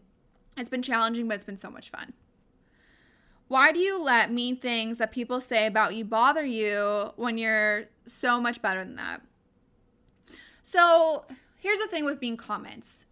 [0.58, 2.12] it's been challenging, but it's been so much fun.
[3.48, 7.86] Why do you let mean things that people say about you bother you when you're
[8.06, 9.22] so much better than that?
[10.64, 11.24] So,
[11.58, 13.06] here's the thing with mean comments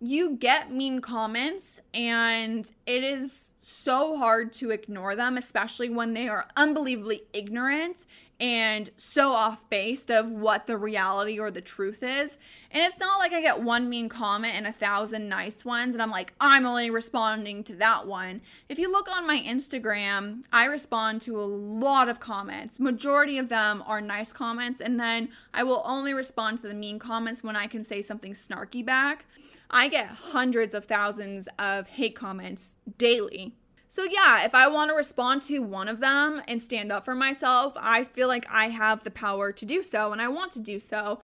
[0.00, 6.28] you get mean comments, and it is so hard to ignore them, especially when they
[6.28, 8.06] are unbelievably ignorant
[8.38, 12.38] and so off base of what the reality or the truth is.
[12.70, 16.02] And it's not like I get one mean comment and a thousand nice ones, and
[16.02, 18.42] I'm like, I'm only responding to that one.
[18.68, 22.78] If you look on my Instagram, I respond to a lot of comments.
[22.78, 26.98] Majority of them are nice comments, and then I will only respond to the mean
[26.98, 29.24] comments when I can say something snarky back.
[29.70, 33.54] I get hundreds of thousands of hate comments daily
[33.96, 37.14] so, yeah, if I want to respond to one of them and stand up for
[37.14, 40.60] myself, I feel like I have the power to do so and I want to
[40.60, 41.20] do so.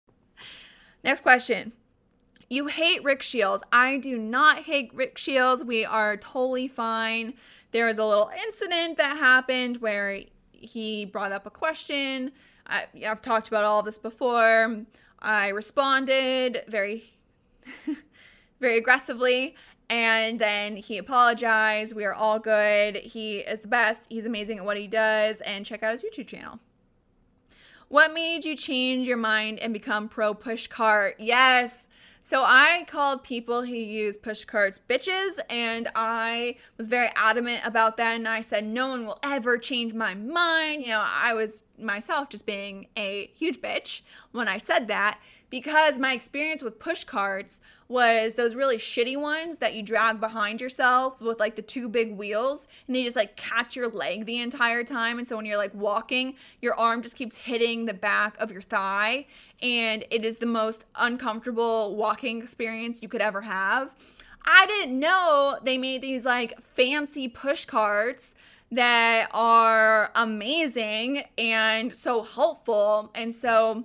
[1.05, 1.73] Next question.
[2.49, 3.63] You hate Rick Shields.
[3.73, 5.63] I do not hate Rick Shields.
[5.63, 7.35] We are totally fine.
[7.73, 10.21] There was a little incident that happened where
[10.53, 12.33] he brought up a question.
[12.67, 14.85] I, have talked about all this before.
[15.19, 17.13] I responded very,
[18.63, 19.55] very aggressively
[19.93, 21.95] and then he apologized.
[21.95, 22.97] We are all good.
[22.97, 24.07] He is the best.
[24.09, 25.43] He's amazing at what he does.
[25.43, 26.61] And check out his YouTube channel.
[27.89, 31.17] What made you change your mind and become pro push cart?
[31.19, 31.89] Yes.
[32.23, 37.99] So I called people who use push carts bitches, and I was very adamant about
[37.99, 38.15] that.
[38.15, 40.83] And I said, no one will ever change my mind.
[40.83, 44.01] You know, I was myself just being a huge bitch
[44.31, 45.21] when I said that
[45.53, 50.63] because my experience with push carts was those really shitty ones that you drag behind
[50.63, 54.41] yourself with like the two big wheels and they just like catch your leg the
[54.41, 58.35] entire time and so when you're like walking your arm just keeps hitting the back
[58.39, 59.27] of your thigh
[59.61, 63.95] and it is the most uncomfortable walking experience you could ever have.
[64.47, 68.35] I didn't know they made these like fancy push carts
[68.71, 73.85] that are amazing and so helpful and so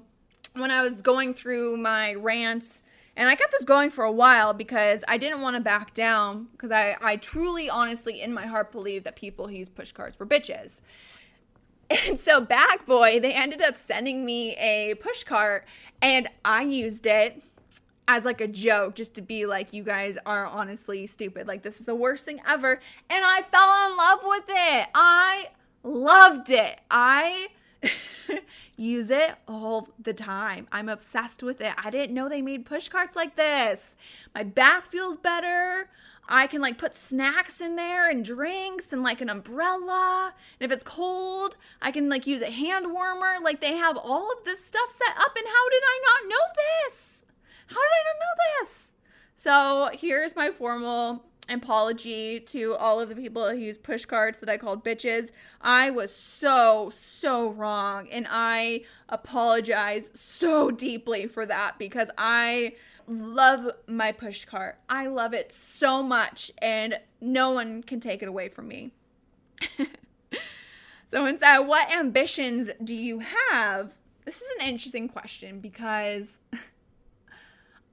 [0.60, 2.82] when I was going through my rants
[3.18, 6.50] and I kept this going for a while because I didn't want to back down
[6.52, 10.18] because I, I truly, honestly, in my heart believe that people who use push carts
[10.20, 10.82] were bitches.
[12.06, 15.66] And so Bag Boy, they ended up sending me a push cart
[16.02, 17.42] and I used it
[18.10, 21.48] as like a joke just to be like you guys are honestly stupid.
[21.48, 24.90] Like this is the worst thing ever and I fell in love with it.
[24.94, 25.46] I
[25.82, 26.78] loved it.
[26.92, 27.48] I
[28.78, 30.68] use it all the time.
[30.72, 31.74] I'm obsessed with it.
[31.78, 33.96] I didn't know they made push carts like this.
[34.34, 35.90] My back feels better.
[36.30, 40.34] I can like put snacks in there and drinks and like an umbrella.
[40.60, 43.36] And if it's cold, I can like use a hand warmer.
[43.42, 45.36] Like they have all of this stuff set up.
[45.36, 47.26] And how did I not know this?
[47.68, 48.96] How did I not know this?
[49.36, 54.50] So here's my formal apology to all of the people who use push carts that
[54.50, 55.32] I called bitches.
[55.62, 58.10] I was so, so wrong.
[58.10, 62.74] And I apologize so deeply for that because I
[63.08, 64.80] love my push cart.
[64.90, 68.92] I love it so much, and no one can take it away from me.
[71.08, 73.94] Someone said, what ambitions do you have?
[74.26, 76.40] This is an interesting question because.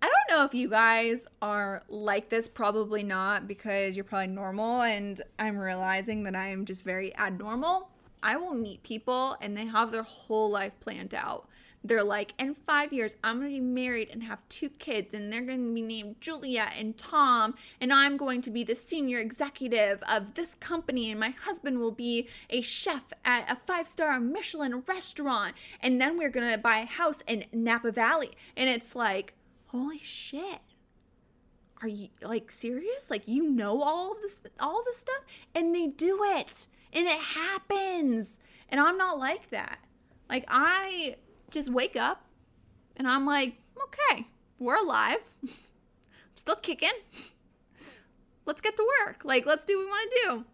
[0.04, 4.82] I don't know if you guys are like this, probably not, because you're probably normal,
[4.82, 7.88] and I'm realizing that I am just very abnormal.
[8.22, 11.48] I will meet people and they have their whole life planned out.
[11.82, 15.40] They're like, in five years, I'm gonna be married and have two kids, and they're
[15.40, 20.34] gonna be named Julia and Tom, and I'm going to be the senior executive of
[20.34, 25.54] this company, and my husband will be a chef at a five star Michelin restaurant,
[25.80, 28.32] and then we're gonna buy a house in Napa Valley.
[28.54, 29.32] And it's like,
[29.74, 30.60] holy shit.
[31.82, 33.10] Are you like serious?
[33.10, 35.22] Like you know all of this all this stuff?
[35.54, 36.66] And they do it.
[36.92, 38.38] And it happens.
[38.68, 39.78] And i'm not like that.
[40.30, 41.16] Like i
[41.50, 42.24] just wake up
[42.96, 45.30] and i'm like okay we're alive.
[45.42, 45.50] I'm
[46.36, 46.98] still kicking.
[48.46, 49.22] Let's get to work.
[49.24, 50.44] Like let's do what we want to do.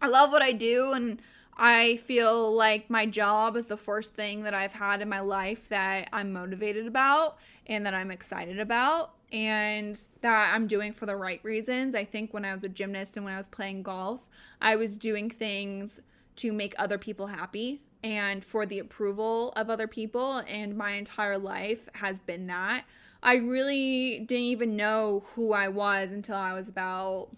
[0.00, 1.20] I love what i do and
[1.56, 5.68] I feel like my job is the first thing that I've had in my life
[5.68, 7.36] that I'm motivated about
[7.66, 11.94] and that I'm excited about and that I'm doing for the right reasons.
[11.94, 14.26] I think when I was a gymnast and when I was playing golf,
[14.60, 16.00] I was doing things
[16.36, 21.38] to make other people happy and for the approval of other people and my entire
[21.38, 22.84] life has been that.
[23.22, 27.28] I really didn't even know who I was until I was about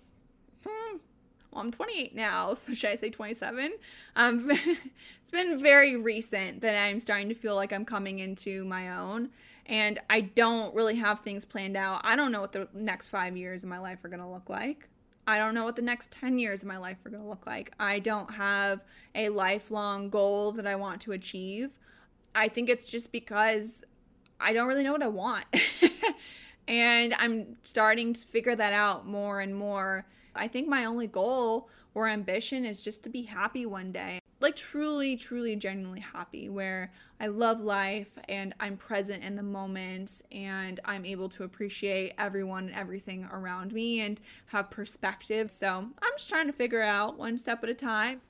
[0.66, 0.96] hmm,
[1.55, 3.74] well, I'm 28 now, so should I say 27?
[4.16, 8.96] Um, it's been very recent that I'm starting to feel like I'm coming into my
[8.96, 9.30] own,
[9.66, 12.00] and I don't really have things planned out.
[12.05, 14.50] I don't know what the next five years of my life are going to look
[14.50, 14.88] like.
[15.26, 17.46] I don't know what the next 10 years of my life are going to look
[17.46, 17.72] like.
[17.80, 18.84] I don't have
[19.14, 21.78] a lifelong goal that I want to achieve.
[22.34, 23.84] I think it's just because
[24.38, 25.46] I don't really know what I want.
[26.68, 30.05] and I'm starting to figure that out more and more
[30.35, 34.20] I think my only goal or ambition is just to be happy one day.
[34.41, 40.20] Like truly, truly, genuinely happy, where I love life and I'm present in the moment
[40.30, 45.51] and I'm able to appreciate everyone and everything around me and have perspective.
[45.51, 48.20] So I'm just trying to figure out one step at a time.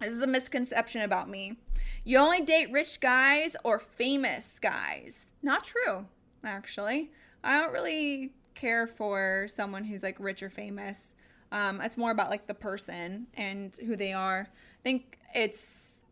[0.00, 1.56] This is a misconception about me.
[2.04, 5.32] You only date rich guys or famous guys.
[5.42, 6.06] Not true,
[6.44, 7.10] actually.
[7.42, 11.16] I don't really care for someone who's like rich or famous.
[11.54, 14.48] Um, it's more about like the person and who they are.
[14.50, 16.02] I think it's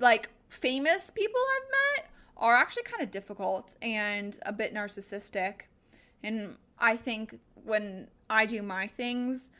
[0.00, 5.68] like famous people I've met are actually kind of difficult and a bit narcissistic.
[6.24, 9.52] And I think when I do my things,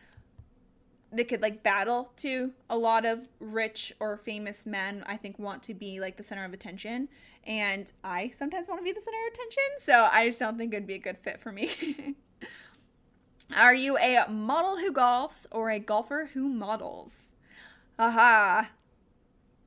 [1.13, 5.63] they could like battle to a lot of rich or famous men i think want
[5.63, 7.07] to be like the center of attention
[7.45, 10.73] and i sometimes want to be the center of attention so i just don't think
[10.73, 11.69] it'd be a good fit for me
[13.55, 17.35] Are you a model who golfs or a golfer who models?
[17.99, 18.71] Aha.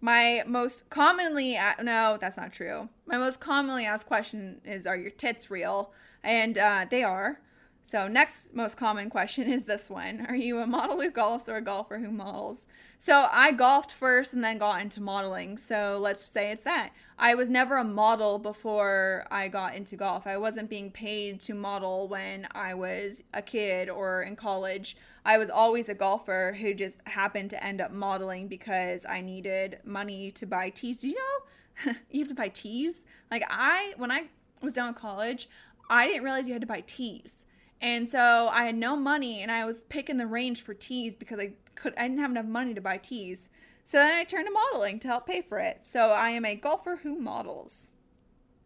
[0.02, 2.90] My most commonly no, that's not true.
[3.06, 5.92] My most commonly asked question is are your tits real?
[6.24, 7.40] And uh, they are.
[7.88, 11.58] So, next most common question is this one Are you a model who golfs or
[11.58, 12.66] a golfer who models?
[12.98, 15.60] So, I golfed first and then got into modeling.
[15.60, 16.94] So, let's say it's that.
[17.20, 20.26] I was never a model before I got into golf.
[20.26, 24.98] I wasn't being paid to model when I was a kid or in college.
[25.24, 29.78] I was always a golfer who just happened to end up modeling because I needed
[29.86, 31.02] money to buy tees.
[31.02, 33.06] Do you know you have to buy tees?
[33.30, 34.30] Like, I, when I
[34.64, 35.48] was down with college,
[35.88, 37.46] I didn't realize you had to buy tees
[37.82, 41.40] and so I had no money and I was picking the range for tees because
[41.40, 43.50] I could I didn't have enough money to buy tees.
[43.84, 45.82] So then I turned to modeling to help pay for it.
[45.84, 47.90] So I am a golfer who models.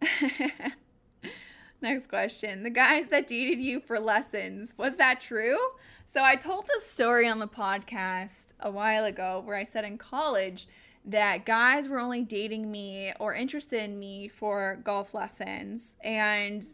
[1.81, 2.63] Next question.
[2.63, 5.57] The guys that dated you for lessons, was that true?
[6.05, 9.97] So I told this story on the podcast a while ago where I said in
[9.97, 10.67] college
[11.05, 16.65] that guys were only dating me or interested in me for golf lessons and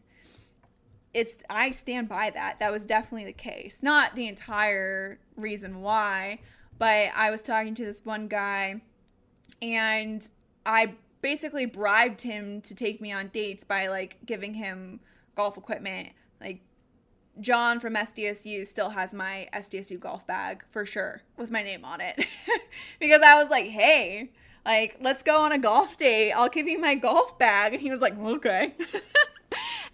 [1.15, 2.59] it's I stand by that.
[2.59, 3.81] That was definitely the case.
[3.81, 6.41] Not the entire reason why,
[6.77, 8.81] but I was talking to this one guy
[9.61, 10.29] and
[10.65, 14.99] I basically bribed him to take me on dates by like giving him
[15.35, 16.09] golf equipment.
[16.41, 16.59] Like
[17.39, 22.01] John from SDSU still has my SDSU golf bag for sure with my name on
[22.01, 22.25] it.
[22.99, 24.31] because I was like, "Hey,
[24.65, 26.33] like let's go on a golf date.
[26.33, 28.73] I'll give you my golf bag." And he was like, "Okay."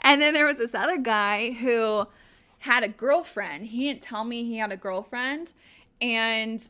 [0.02, 2.08] and then there was this other guy who
[2.60, 3.68] had a girlfriend.
[3.68, 5.54] He didn't tell me he had a girlfriend
[5.99, 6.68] and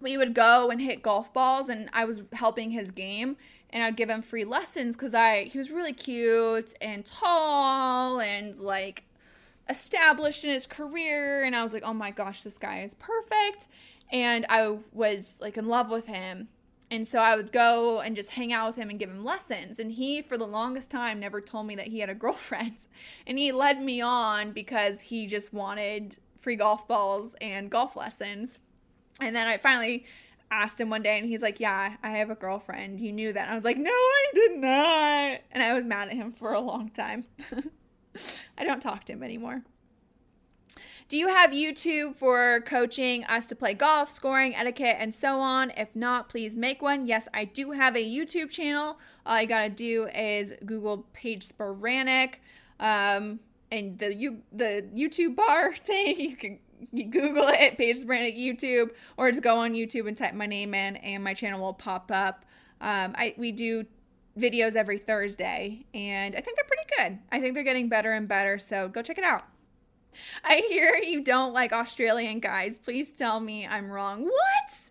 [0.00, 3.36] we would go and hit golf balls and I was helping his game
[3.70, 8.54] and I'd give him free lessons because I he was really cute and tall and
[8.58, 9.04] like
[9.68, 13.68] established in his career and I was like, oh my gosh, this guy is perfect.
[14.12, 16.48] And I was like in love with him.
[16.90, 19.78] And so I would go and just hang out with him and give him lessons.
[19.78, 22.86] And he, for the longest time, never told me that he had a girlfriend.
[23.26, 28.58] And he led me on because he just wanted free golf balls and golf lessons.
[29.20, 30.04] And then I finally
[30.50, 33.00] asked him one day and he's like, Yeah, I have a girlfriend.
[33.00, 33.42] You knew that.
[33.42, 35.40] And I was like, No, I did not.
[35.52, 37.24] And I was mad at him for a long time.
[38.58, 39.62] I don't talk to him anymore.
[41.06, 45.70] Do you have YouTube for coaching us to play golf, scoring, etiquette, and so on?
[45.76, 47.06] If not, please make one.
[47.06, 48.98] Yes, I do have a YouTube channel.
[49.26, 52.36] All you gotta do is Google Paige Spiranac.
[52.80, 53.40] Um,
[53.70, 56.58] and the you the YouTube bar thing, you can
[56.90, 60.74] you Google it, Paige Spiranac YouTube, or just go on YouTube and type my name
[60.74, 62.46] in, and my channel will pop up.
[62.80, 63.84] Um, I we do
[64.38, 67.18] videos every Thursday, and I think they're pretty good.
[67.30, 69.42] I think they're getting better and better, so go check it out.
[70.44, 72.78] I hear you don't like Australian guys.
[72.78, 74.24] Please tell me I'm wrong.
[74.24, 74.90] What?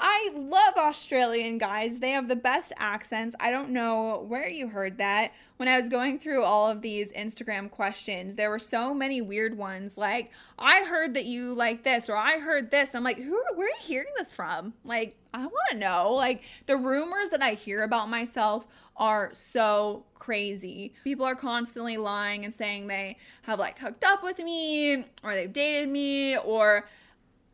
[0.00, 1.98] I love Australian guys.
[1.98, 3.34] They have the best accents.
[3.40, 5.32] I don't know where you heard that.
[5.56, 9.56] When I was going through all of these Instagram questions, there were so many weird
[9.56, 12.94] ones like, I heard that you like this, or I heard this.
[12.94, 14.74] I'm like, who where are you hearing this from?
[14.84, 16.12] Like, I want to know.
[16.12, 18.66] Like, the rumors that I hear about myself
[18.96, 20.92] are so crazy.
[21.04, 25.50] People are constantly lying and saying they have like hooked up with me, or they've
[25.50, 26.86] dated me, or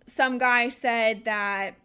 [0.09, 1.77] some guy said that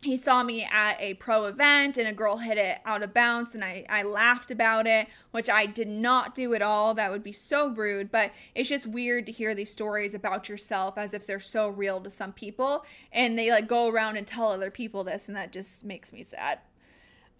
[0.00, 3.52] he saw me at a pro event and a girl hit it out of bounds
[3.56, 7.24] and I, I laughed about it which i did not do at all that would
[7.24, 11.26] be so rude but it's just weird to hear these stories about yourself as if
[11.26, 15.02] they're so real to some people and they like go around and tell other people
[15.02, 16.60] this and that just makes me sad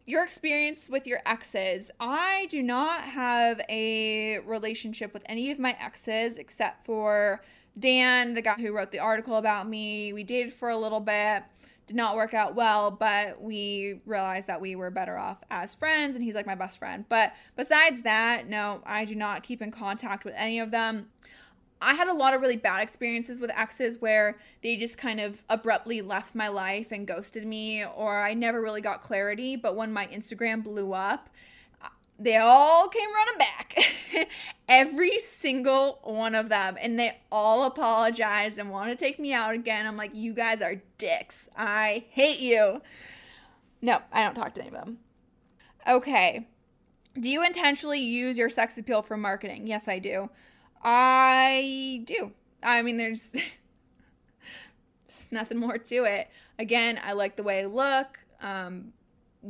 [0.09, 5.77] your experience with your exes i do not have a relationship with any of my
[5.79, 7.43] exes except for
[7.79, 11.45] dan the guy who wrote the article about me we dated for a little bit
[11.89, 16.15] did not work out well, but we realized that we were better off as friends,
[16.15, 17.07] and he's like my best friend.
[17.09, 21.09] But besides that, no, I do not keep in contact with any of them.
[21.81, 25.45] I had a lot of really bad experiences with exes where they just kind of
[25.49, 29.57] abruptly left my life and ghosted me, or I never really got clarity.
[29.57, 31.31] But when my Instagram blew up,
[32.19, 34.29] they all came running back.
[34.69, 36.77] Every single one of them.
[36.81, 39.87] And they all apologized and want to take me out again.
[39.87, 41.49] I'm like, you guys are dicks.
[41.57, 42.83] I hate you.
[43.81, 44.99] No, I don't talk to any of them.
[45.89, 46.49] Okay.
[47.19, 49.67] Do you intentionally use your sex appeal for marketing?
[49.67, 50.29] Yes, I do.
[50.83, 52.33] I do.
[52.63, 53.35] I mean, there's
[55.09, 56.29] just nothing more to it.
[56.59, 58.19] Again, I like the way I look.
[58.43, 58.93] Um,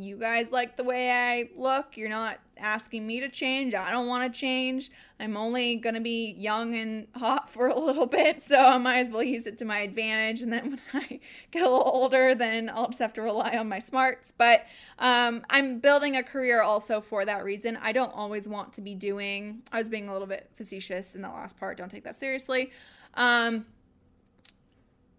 [0.02, 1.96] you guys like the way I look.
[1.96, 3.74] You're not asking me to change.
[3.74, 4.90] I don't want to change.
[5.20, 8.98] I'm only going to be young and hot for a little bit, so I might
[8.98, 10.42] as well use it to my advantage.
[10.42, 10.80] And then when
[11.10, 11.20] I
[11.50, 14.32] get a little older, then I'll just have to rely on my smarts.
[14.36, 14.66] But
[14.98, 17.78] um, I'm building a career also for that reason.
[17.80, 21.22] I don't always want to be doing, I was being a little bit facetious in
[21.22, 21.78] the last part.
[21.78, 22.72] Don't take that seriously.
[23.14, 23.66] Um,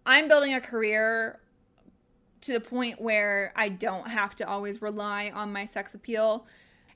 [0.05, 1.39] I'm building a career
[2.41, 6.47] to the point where I don't have to always rely on my sex appeal.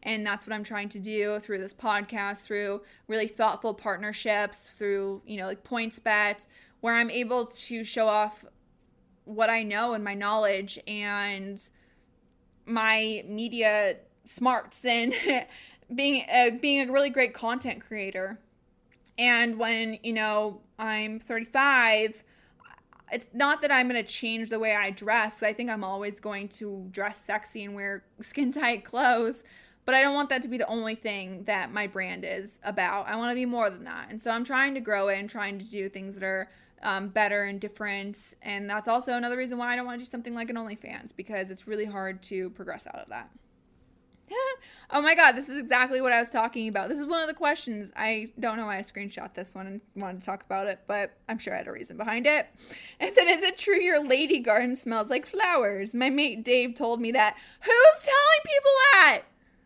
[0.03, 5.21] And that's what I'm trying to do through this podcast, through really thoughtful partnerships, through,
[5.25, 6.45] you know, like PointsBet,
[6.81, 8.43] where I'm able to show off
[9.25, 11.61] what I know and my knowledge and
[12.65, 15.13] my media smarts and
[15.95, 18.39] being a, being a really great content creator.
[19.17, 22.23] And when, you know, I'm 35,
[23.11, 25.43] it's not that I'm going to change the way I dress.
[25.43, 29.43] I think I'm always going to dress sexy and wear skin tight clothes.
[29.85, 33.07] but I don't want that to be the only thing that my brand is about.
[33.07, 34.07] I want to be more than that.
[34.09, 36.49] And so I'm trying to grow it and trying to do things that are
[36.81, 38.35] um, better and different.
[38.41, 41.15] And that's also another reason why I don't want to do something like an OnlyFans
[41.15, 43.29] because it's really hard to progress out of that.
[44.91, 46.89] oh my god, this is exactly what I was talking about.
[46.89, 47.91] This is one of the questions.
[47.95, 51.13] I don't know why I screenshot this one and wanted to talk about it, but
[51.27, 52.47] I'm sure I had a reason behind it.
[53.01, 55.95] I said, Is it true your lady garden smells like flowers?
[55.95, 57.37] My mate Dave told me that.
[57.61, 59.23] Who's telling people that?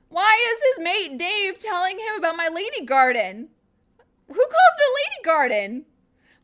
[0.09, 3.49] Why is his mate Dave telling him about my lady garden?
[4.27, 5.85] Who calls a lady garden?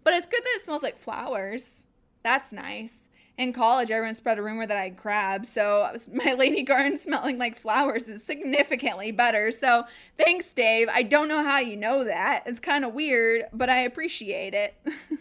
[0.04, 1.86] But it's good that it smells like flowers.
[2.24, 3.10] That's nice.
[3.38, 7.38] In college, everyone spread a rumor that I had crabs, so my lady garden smelling
[7.38, 9.52] like flowers is significantly better.
[9.52, 9.86] So
[10.18, 10.88] thanks, Dave.
[10.90, 12.44] I don't know how you know that.
[12.46, 14.76] It's kind of weird, but I appreciate it.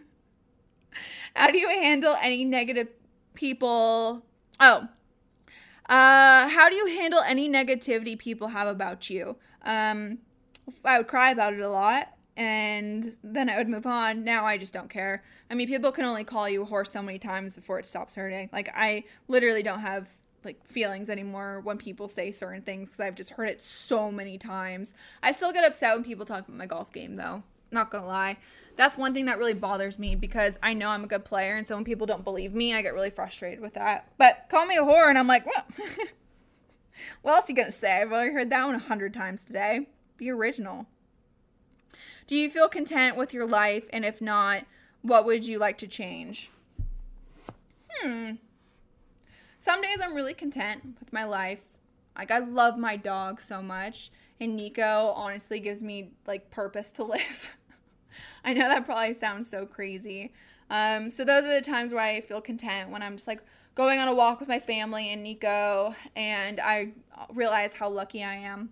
[1.36, 2.88] how do you handle any negative
[3.34, 4.24] people?
[4.60, 4.88] Oh,
[5.88, 9.36] uh, how do you handle any negativity people have about you?
[9.64, 10.18] Um,
[10.84, 14.24] I would cry about it a lot and then I would move on.
[14.24, 15.22] Now I just don't care.
[15.50, 18.14] I mean, people can only call you a horse so many times before it stops
[18.14, 18.48] hurting.
[18.52, 20.08] Like I literally don't have
[20.44, 24.38] like feelings anymore when people say certain things because I've just heard it so many
[24.38, 24.94] times.
[25.22, 27.42] I still get upset when people talk about my golf game though.
[27.70, 28.38] Not gonna lie.
[28.76, 31.66] That's one thing that really bothers me because I know I'm a good player and
[31.66, 34.10] so when people don't believe me, I get really frustrated with that.
[34.18, 35.66] But call me a whore and I'm like, what?
[37.22, 38.00] what else are you gonna say?
[38.00, 39.88] I've already heard that one a hundred times today.
[40.16, 40.86] Be original.
[42.32, 43.84] Do you feel content with your life?
[43.92, 44.64] And if not,
[45.02, 46.50] what would you like to change?
[47.90, 48.36] Hmm.
[49.58, 51.60] Some days I'm really content with my life.
[52.16, 54.10] Like, I love my dog so much.
[54.40, 57.54] And Nico honestly gives me like purpose to live.
[58.46, 60.32] I know that probably sounds so crazy.
[60.70, 63.42] Um, so those are the times where I feel content when I'm just like
[63.74, 66.92] going on a walk with my family and Nico, and I
[67.34, 68.70] realize how lucky I am.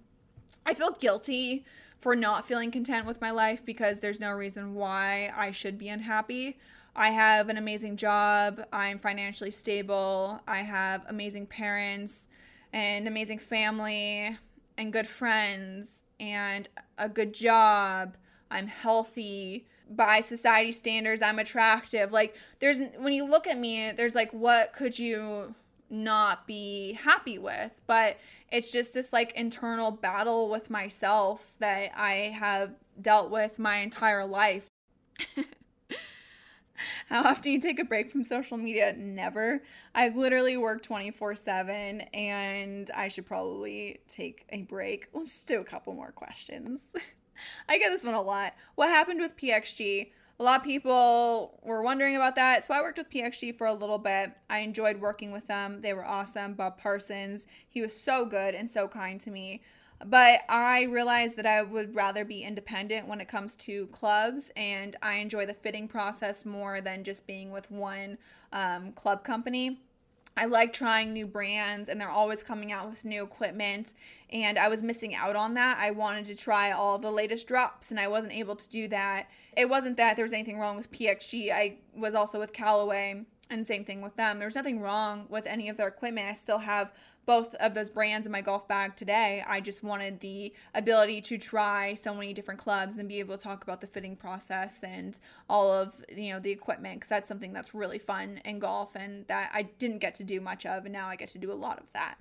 [0.64, 1.66] I feel guilty
[2.00, 5.88] for not feeling content with my life because there's no reason why I should be
[5.88, 6.58] unhappy.
[6.96, 8.64] I have an amazing job.
[8.72, 10.40] I'm financially stable.
[10.48, 12.28] I have amazing parents
[12.72, 14.36] and amazing family
[14.78, 18.16] and good friends and a good job.
[18.50, 19.66] I'm healthy.
[19.88, 22.12] By society standards, I'm attractive.
[22.12, 25.54] Like, there's, when you look at me, there's like, what could you
[25.90, 27.80] not be happy with?
[27.86, 28.18] But
[28.50, 34.26] it's just this like internal battle with myself that I have dealt with my entire
[34.26, 34.68] life.
[37.08, 38.94] How often do you take a break from social media?
[38.96, 39.62] Never.
[39.94, 45.08] I literally work 24 7 and I should probably take a break.
[45.12, 46.92] Let's do a couple more questions.
[47.68, 48.54] I get this one a lot.
[48.74, 50.10] What happened with PXG?
[50.40, 52.64] A lot of people were wondering about that.
[52.64, 54.32] So I worked with PXG for a little bit.
[54.48, 55.82] I enjoyed working with them.
[55.82, 56.54] They were awesome.
[56.54, 59.60] Bob Parsons, he was so good and so kind to me.
[60.02, 64.96] But I realized that I would rather be independent when it comes to clubs, and
[65.02, 68.16] I enjoy the fitting process more than just being with one
[68.50, 69.80] um, club company.
[70.38, 73.92] I like trying new brands and they're always coming out with new equipment
[74.30, 75.76] and I was missing out on that.
[75.78, 79.28] I wanted to try all the latest drops and I wasn't able to do that.
[79.56, 81.52] It wasn't that there was anything wrong with PXG.
[81.52, 84.38] I was also with Callaway and same thing with them.
[84.38, 86.28] There's nothing wrong with any of their equipment.
[86.28, 86.92] I still have
[87.26, 89.44] both of those brands in my golf bag today.
[89.46, 93.42] I just wanted the ability to try so many different clubs and be able to
[93.42, 97.52] talk about the fitting process and all of, you know, the equipment because that's something
[97.52, 100.92] that's really fun in golf and that I didn't get to do much of and
[100.92, 102.16] now I get to do a lot of that.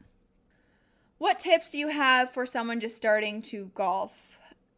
[1.18, 4.29] What tips do you have for someone just starting to golf?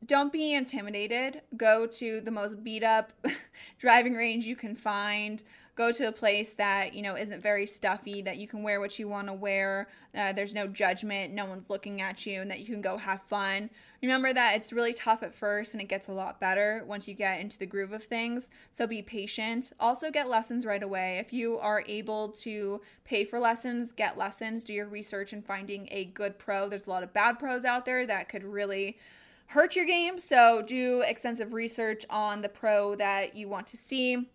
[0.03, 1.41] Don't be intimidated.
[1.55, 3.13] Go to the most beat up
[3.77, 5.43] driving range you can find.
[5.75, 8.97] Go to a place that you know isn't very stuffy that you can wear what
[8.97, 9.87] you want to wear.
[10.15, 11.33] Uh, there's no judgment.
[11.33, 13.69] No one's looking at you and that you can go have fun.
[14.01, 17.13] Remember that it's really tough at first and it gets a lot better once you
[17.13, 18.49] get into the groove of things.
[18.71, 19.71] So be patient.
[19.79, 21.19] Also get lessons right away.
[21.19, 24.63] If you are able to pay for lessons get lessons.
[24.63, 26.67] Do your research in finding a good pro.
[26.67, 28.97] There's a lot of bad pros out there that could really
[29.51, 34.29] hurt your game so do extensive research on the pro that you want to see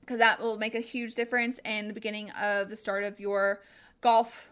[0.00, 3.60] because that will make a huge difference in the beginning of the start of your
[4.00, 4.50] golf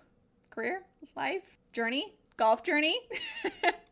[0.50, 0.82] career,
[1.16, 2.96] life, journey, golf journey.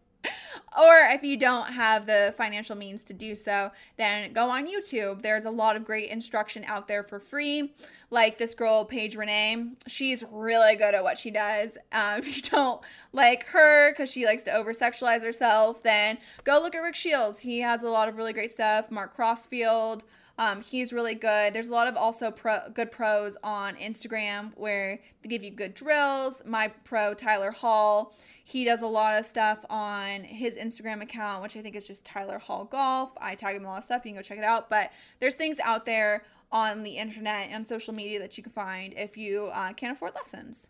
[0.77, 5.23] or if you don't have the financial means to do so, then go on YouTube.
[5.23, 7.73] There's a lot of great instruction out there for free.
[8.11, 11.79] Like this girl, Paige Renee, she's really good at what she does.
[11.93, 12.81] Um, if you don't
[13.13, 17.41] like her because she likes to over sexualize herself, then go look at Rick Shields.
[17.41, 18.91] He has a lot of really great stuff.
[18.91, 20.03] Mark Crossfield.
[20.37, 21.55] Um, he's really good.
[21.55, 25.75] There's a lot of also pro, good pros on Instagram where they give you good
[25.75, 26.43] drills.
[26.45, 28.13] My pro, Tyler Hall,
[28.43, 32.05] he does a lot of stuff on his Instagram account, which I think is just
[32.05, 33.13] Tyler Hall Golf.
[33.21, 34.05] I tag him a lot of stuff.
[34.05, 34.69] You can go check it out.
[34.69, 38.93] But there's things out there on the internet and social media that you can find
[38.97, 40.69] if you uh, can't afford lessons.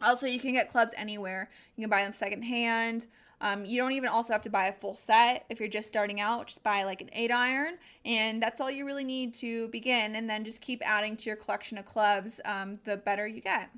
[0.00, 1.50] Also, you can get clubs anywhere.
[1.74, 3.06] You can buy them secondhand.
[3.40, 6.20] Um, you don't even also have to buy a full set if you're just starting
[6.20, 6.46] out.
[6.46, 7.74] Just buy like an eight iron,
[8.04, 10.16] and that's all you really need to begin.
[10.16, 12.40] And then just keep adding to your collection of clubs.
[12.44, 13.70] Um, the better you get.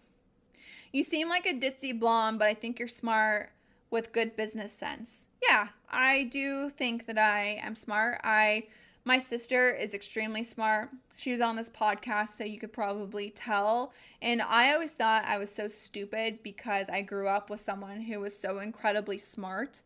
[0.92, 3.52] You seem like a ditzy blonde, but I think you're smart
[3.90, 5.26] with good business sense.
[5.42, 8.20] Yeah, I do think that I am smart.
[8.22, 8.68] I
[9.09, 10.90] my sister is extremely smart.
[11.16, 13.94] She was on this podcast, so you could probably tell.
[14.20, 18.20] And I always thought I was so stupid because I grew up with someone who
[18.20, 19.80] was so incredibly smart.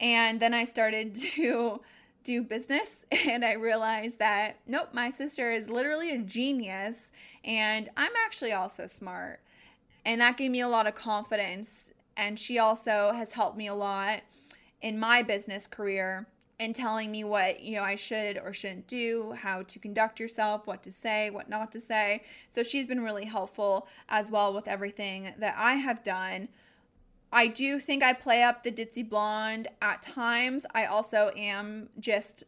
[0.00, 1.82] And then I started to
[2.24, 7.12] do business and I realized that nope, my sister is literally a genius
[7.44, 9.40] and I'm actually also smart.
[10.06, 11.92] And that gave me a lot of confidence.
[12.16, 14.22] And she also has helped me a lot
[14.80, 16.26] in my business career
[16.60, 20.66] and telling me what you know I should or shouldn't do, how to conduct yourself,
[20.66, 22.22] what to say, what not to say.
[22.50, 26.48] So she's been really helpful as well with everything that I have done.
[27.32, 30.66] I do think I play up the ditzy blonde at times.
[30.74, 32.44] I also am just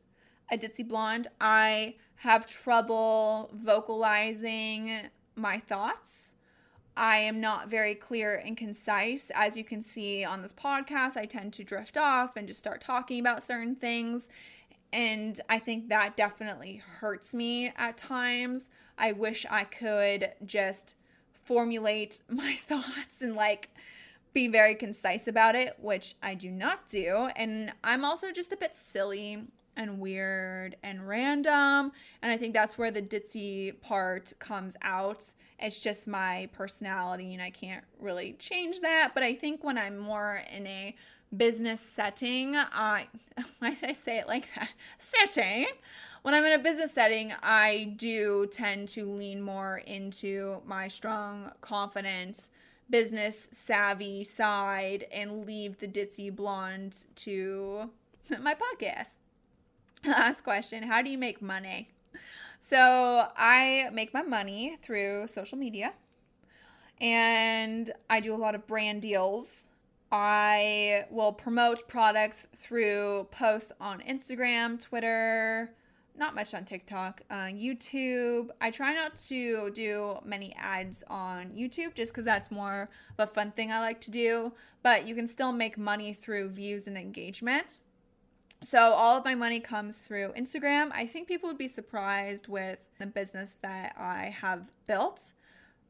[0.52, 1.26] a ditzy blonde.
[1.40, 6.34] I have trouble vocalizing my thoughts.
[6.96, 9.30] I am not very clear and concise.
[9.34, 12.80] As you can see on this podcast, I tend to drift off and just start
[12.80, 14.28] talking about certain things.
[14.92, 18.70] And I think that definitely hurts me at times.
[18.96, 20.94] I wish I could just
[21.32, 23.70] formulate my thoughts and like
[24.32, 27.28] be very concise about it, which I do not do.
[27.36, 29.44] And I'm also just a bit silly
[29.76, 31.92] and weird and random.
[32.22, 35.24] And I think that's where the ditzy part comes out.
[35.58, 39.12] It's just my personality, and I can't really change that.
[39.14, 40.94] But I think when I'm more in a
[41.36, 43.06] business setting, I
[43.58, 44.68] why did I say it like that?
[44.98, 45.66] Setting.
[46.22, 51.52] When I'm in a business setting, I do tend to lean more into my strong
[51.60, 52.50] confidence,
[52.88, 57.90] business savvy side and leave the ditzy blonde to
[58.40, 59.18] my podcast.
[60.06, 61.88] Last question How do you make money?
[62.58, 65.94] So, I make my money through social media
[67.00, 69.68] and I do a lot of brand deals.
[70.12, 75.72] I will promote products through posts on Instagram, Twitter,
[76.16, 78.50] not much on TikTok, uh, YouTube.
[78.60, 83.32] I try not to do many ads on YouTube just because that's more of a
[83.32, 84.52] fun thing I like to do.
[84.82, 87.80] But you can still make money through views and engagement.
[88.64, 90.88] So all of my money comes through Instagram.
[90.92, 95.34] I think people would be surprised with the business that I have built.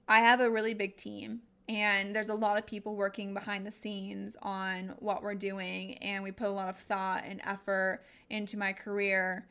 [0.08, 3.70] I have a really big team and there's a lot of people working behind the
[3.70, 8.56] scenes on what we're doing and we put a lot of thought and effort into
[8.56, 9.46] my career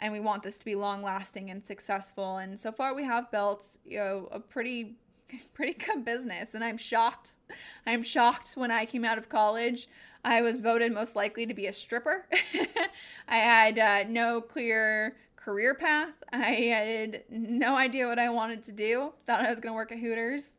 [0.00, 3.30] and we want this to be long lasting and successful and so far we have
[3.30, 4.96] built you know a pretty
[5.54, 7.32] pretty good business and I'm shocked.
[7.86, 9.88] I'm shocked when I came out of college
[10.24, 12.26] I was voted most likely to be a stripper.
[13.28, 16.14] I had uh, no clear career path.
[16.32, 19.12] I had no idea what I wanted to do.
[19.26, 20.54] Thought I was going to work at Hooters.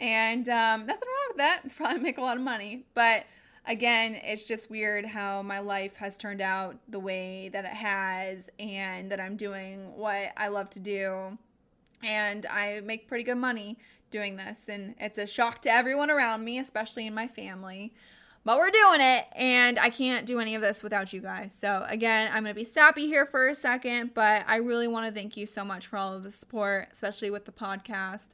[0.00, 1.62] and um, nothing wrong with that.
[1.76, 2.86] Probably make a lot of money.
[2.94, 3.26] But
[3.66, 8.48] again, it's just weird how my life has turned out the way that it has
[8.58, 11.36] and that I'm doing what I love to do.
[12.02, 13.76] And I make pretty good money
[14.10, 14.70] doing this.
[14.70, 17.92] And it's a shock to everyone around me, especially in my family.
[18.42, 21.52] But we're doing it, and I can't do any of this without you guys.
[21.52, 25.06] So, again, I'm going to be sappy here for a second, but I really want
[25.06, 28.30] to thank you so much for all of the support, especially with the podcast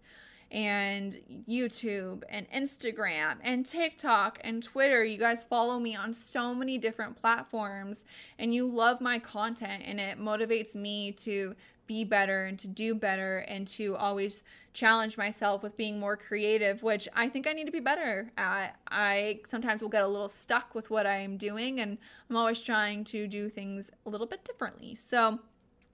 [0.51, 5.03] and YouTube and Instagram and TikTok and Twitter.
[5.03, 8.05] You guys follow me on so many different platforms
[8.39, 12.95] and you love my content, and it motivates me to be better and to do
[12.95, 14.43] better and to always
[14.77, 18.79] challenge myself with being more creative, which I think I need to be better at.
[18.89, 21.99] I sometimes will get a little stuck with what I am doing, and
[22.31, 24.95] I'm always trying to do things a little bit differently.
[24.95, 25.41] So,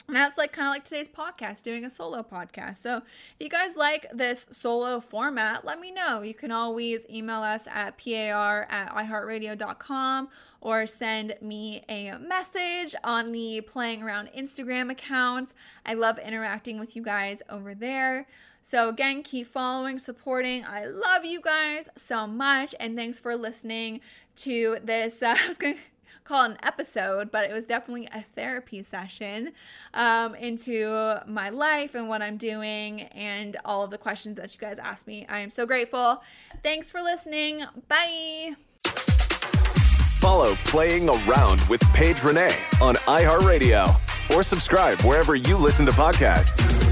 [0.08, 2.76] that's like kind of like today's podcast, doing a solo podcast.
[2.76, 6.22] So if you guys like this solo format, let me know.
[6.22, 10.28] You can always email us at par at iheartradio.com
[10.60, 15.54] or send me a message on the Playing Around Instagram account.
[15.86, 18.26] I love interacting with you guys over there.
[18.62, 20.64] So, again, keep following, supporting.
[20.64, 22.74] I love you guys so much.
[22.78, 24.00] And thanks for listening
[24.36, 25.22] to this.
[25.22, 25.80] Uh, I was going to
[26.24, 29.52] call it an episode, but it was definitely a therapy session
[29.94, 34.60] um, into my life and what I'm doing and all of the questions that you
[34.60, 35.26] guys asked me.
[35.28, 36.22] I am so grateful.
[36.62, 37.64] Thanks for listening.
[37.88, 38.54] Bye.
[40.20, 44.00] Follow Playing Around with Paige Renee on iHeartRadio
[44.32, 46.91] or subscribe wherever you listen to podcasts.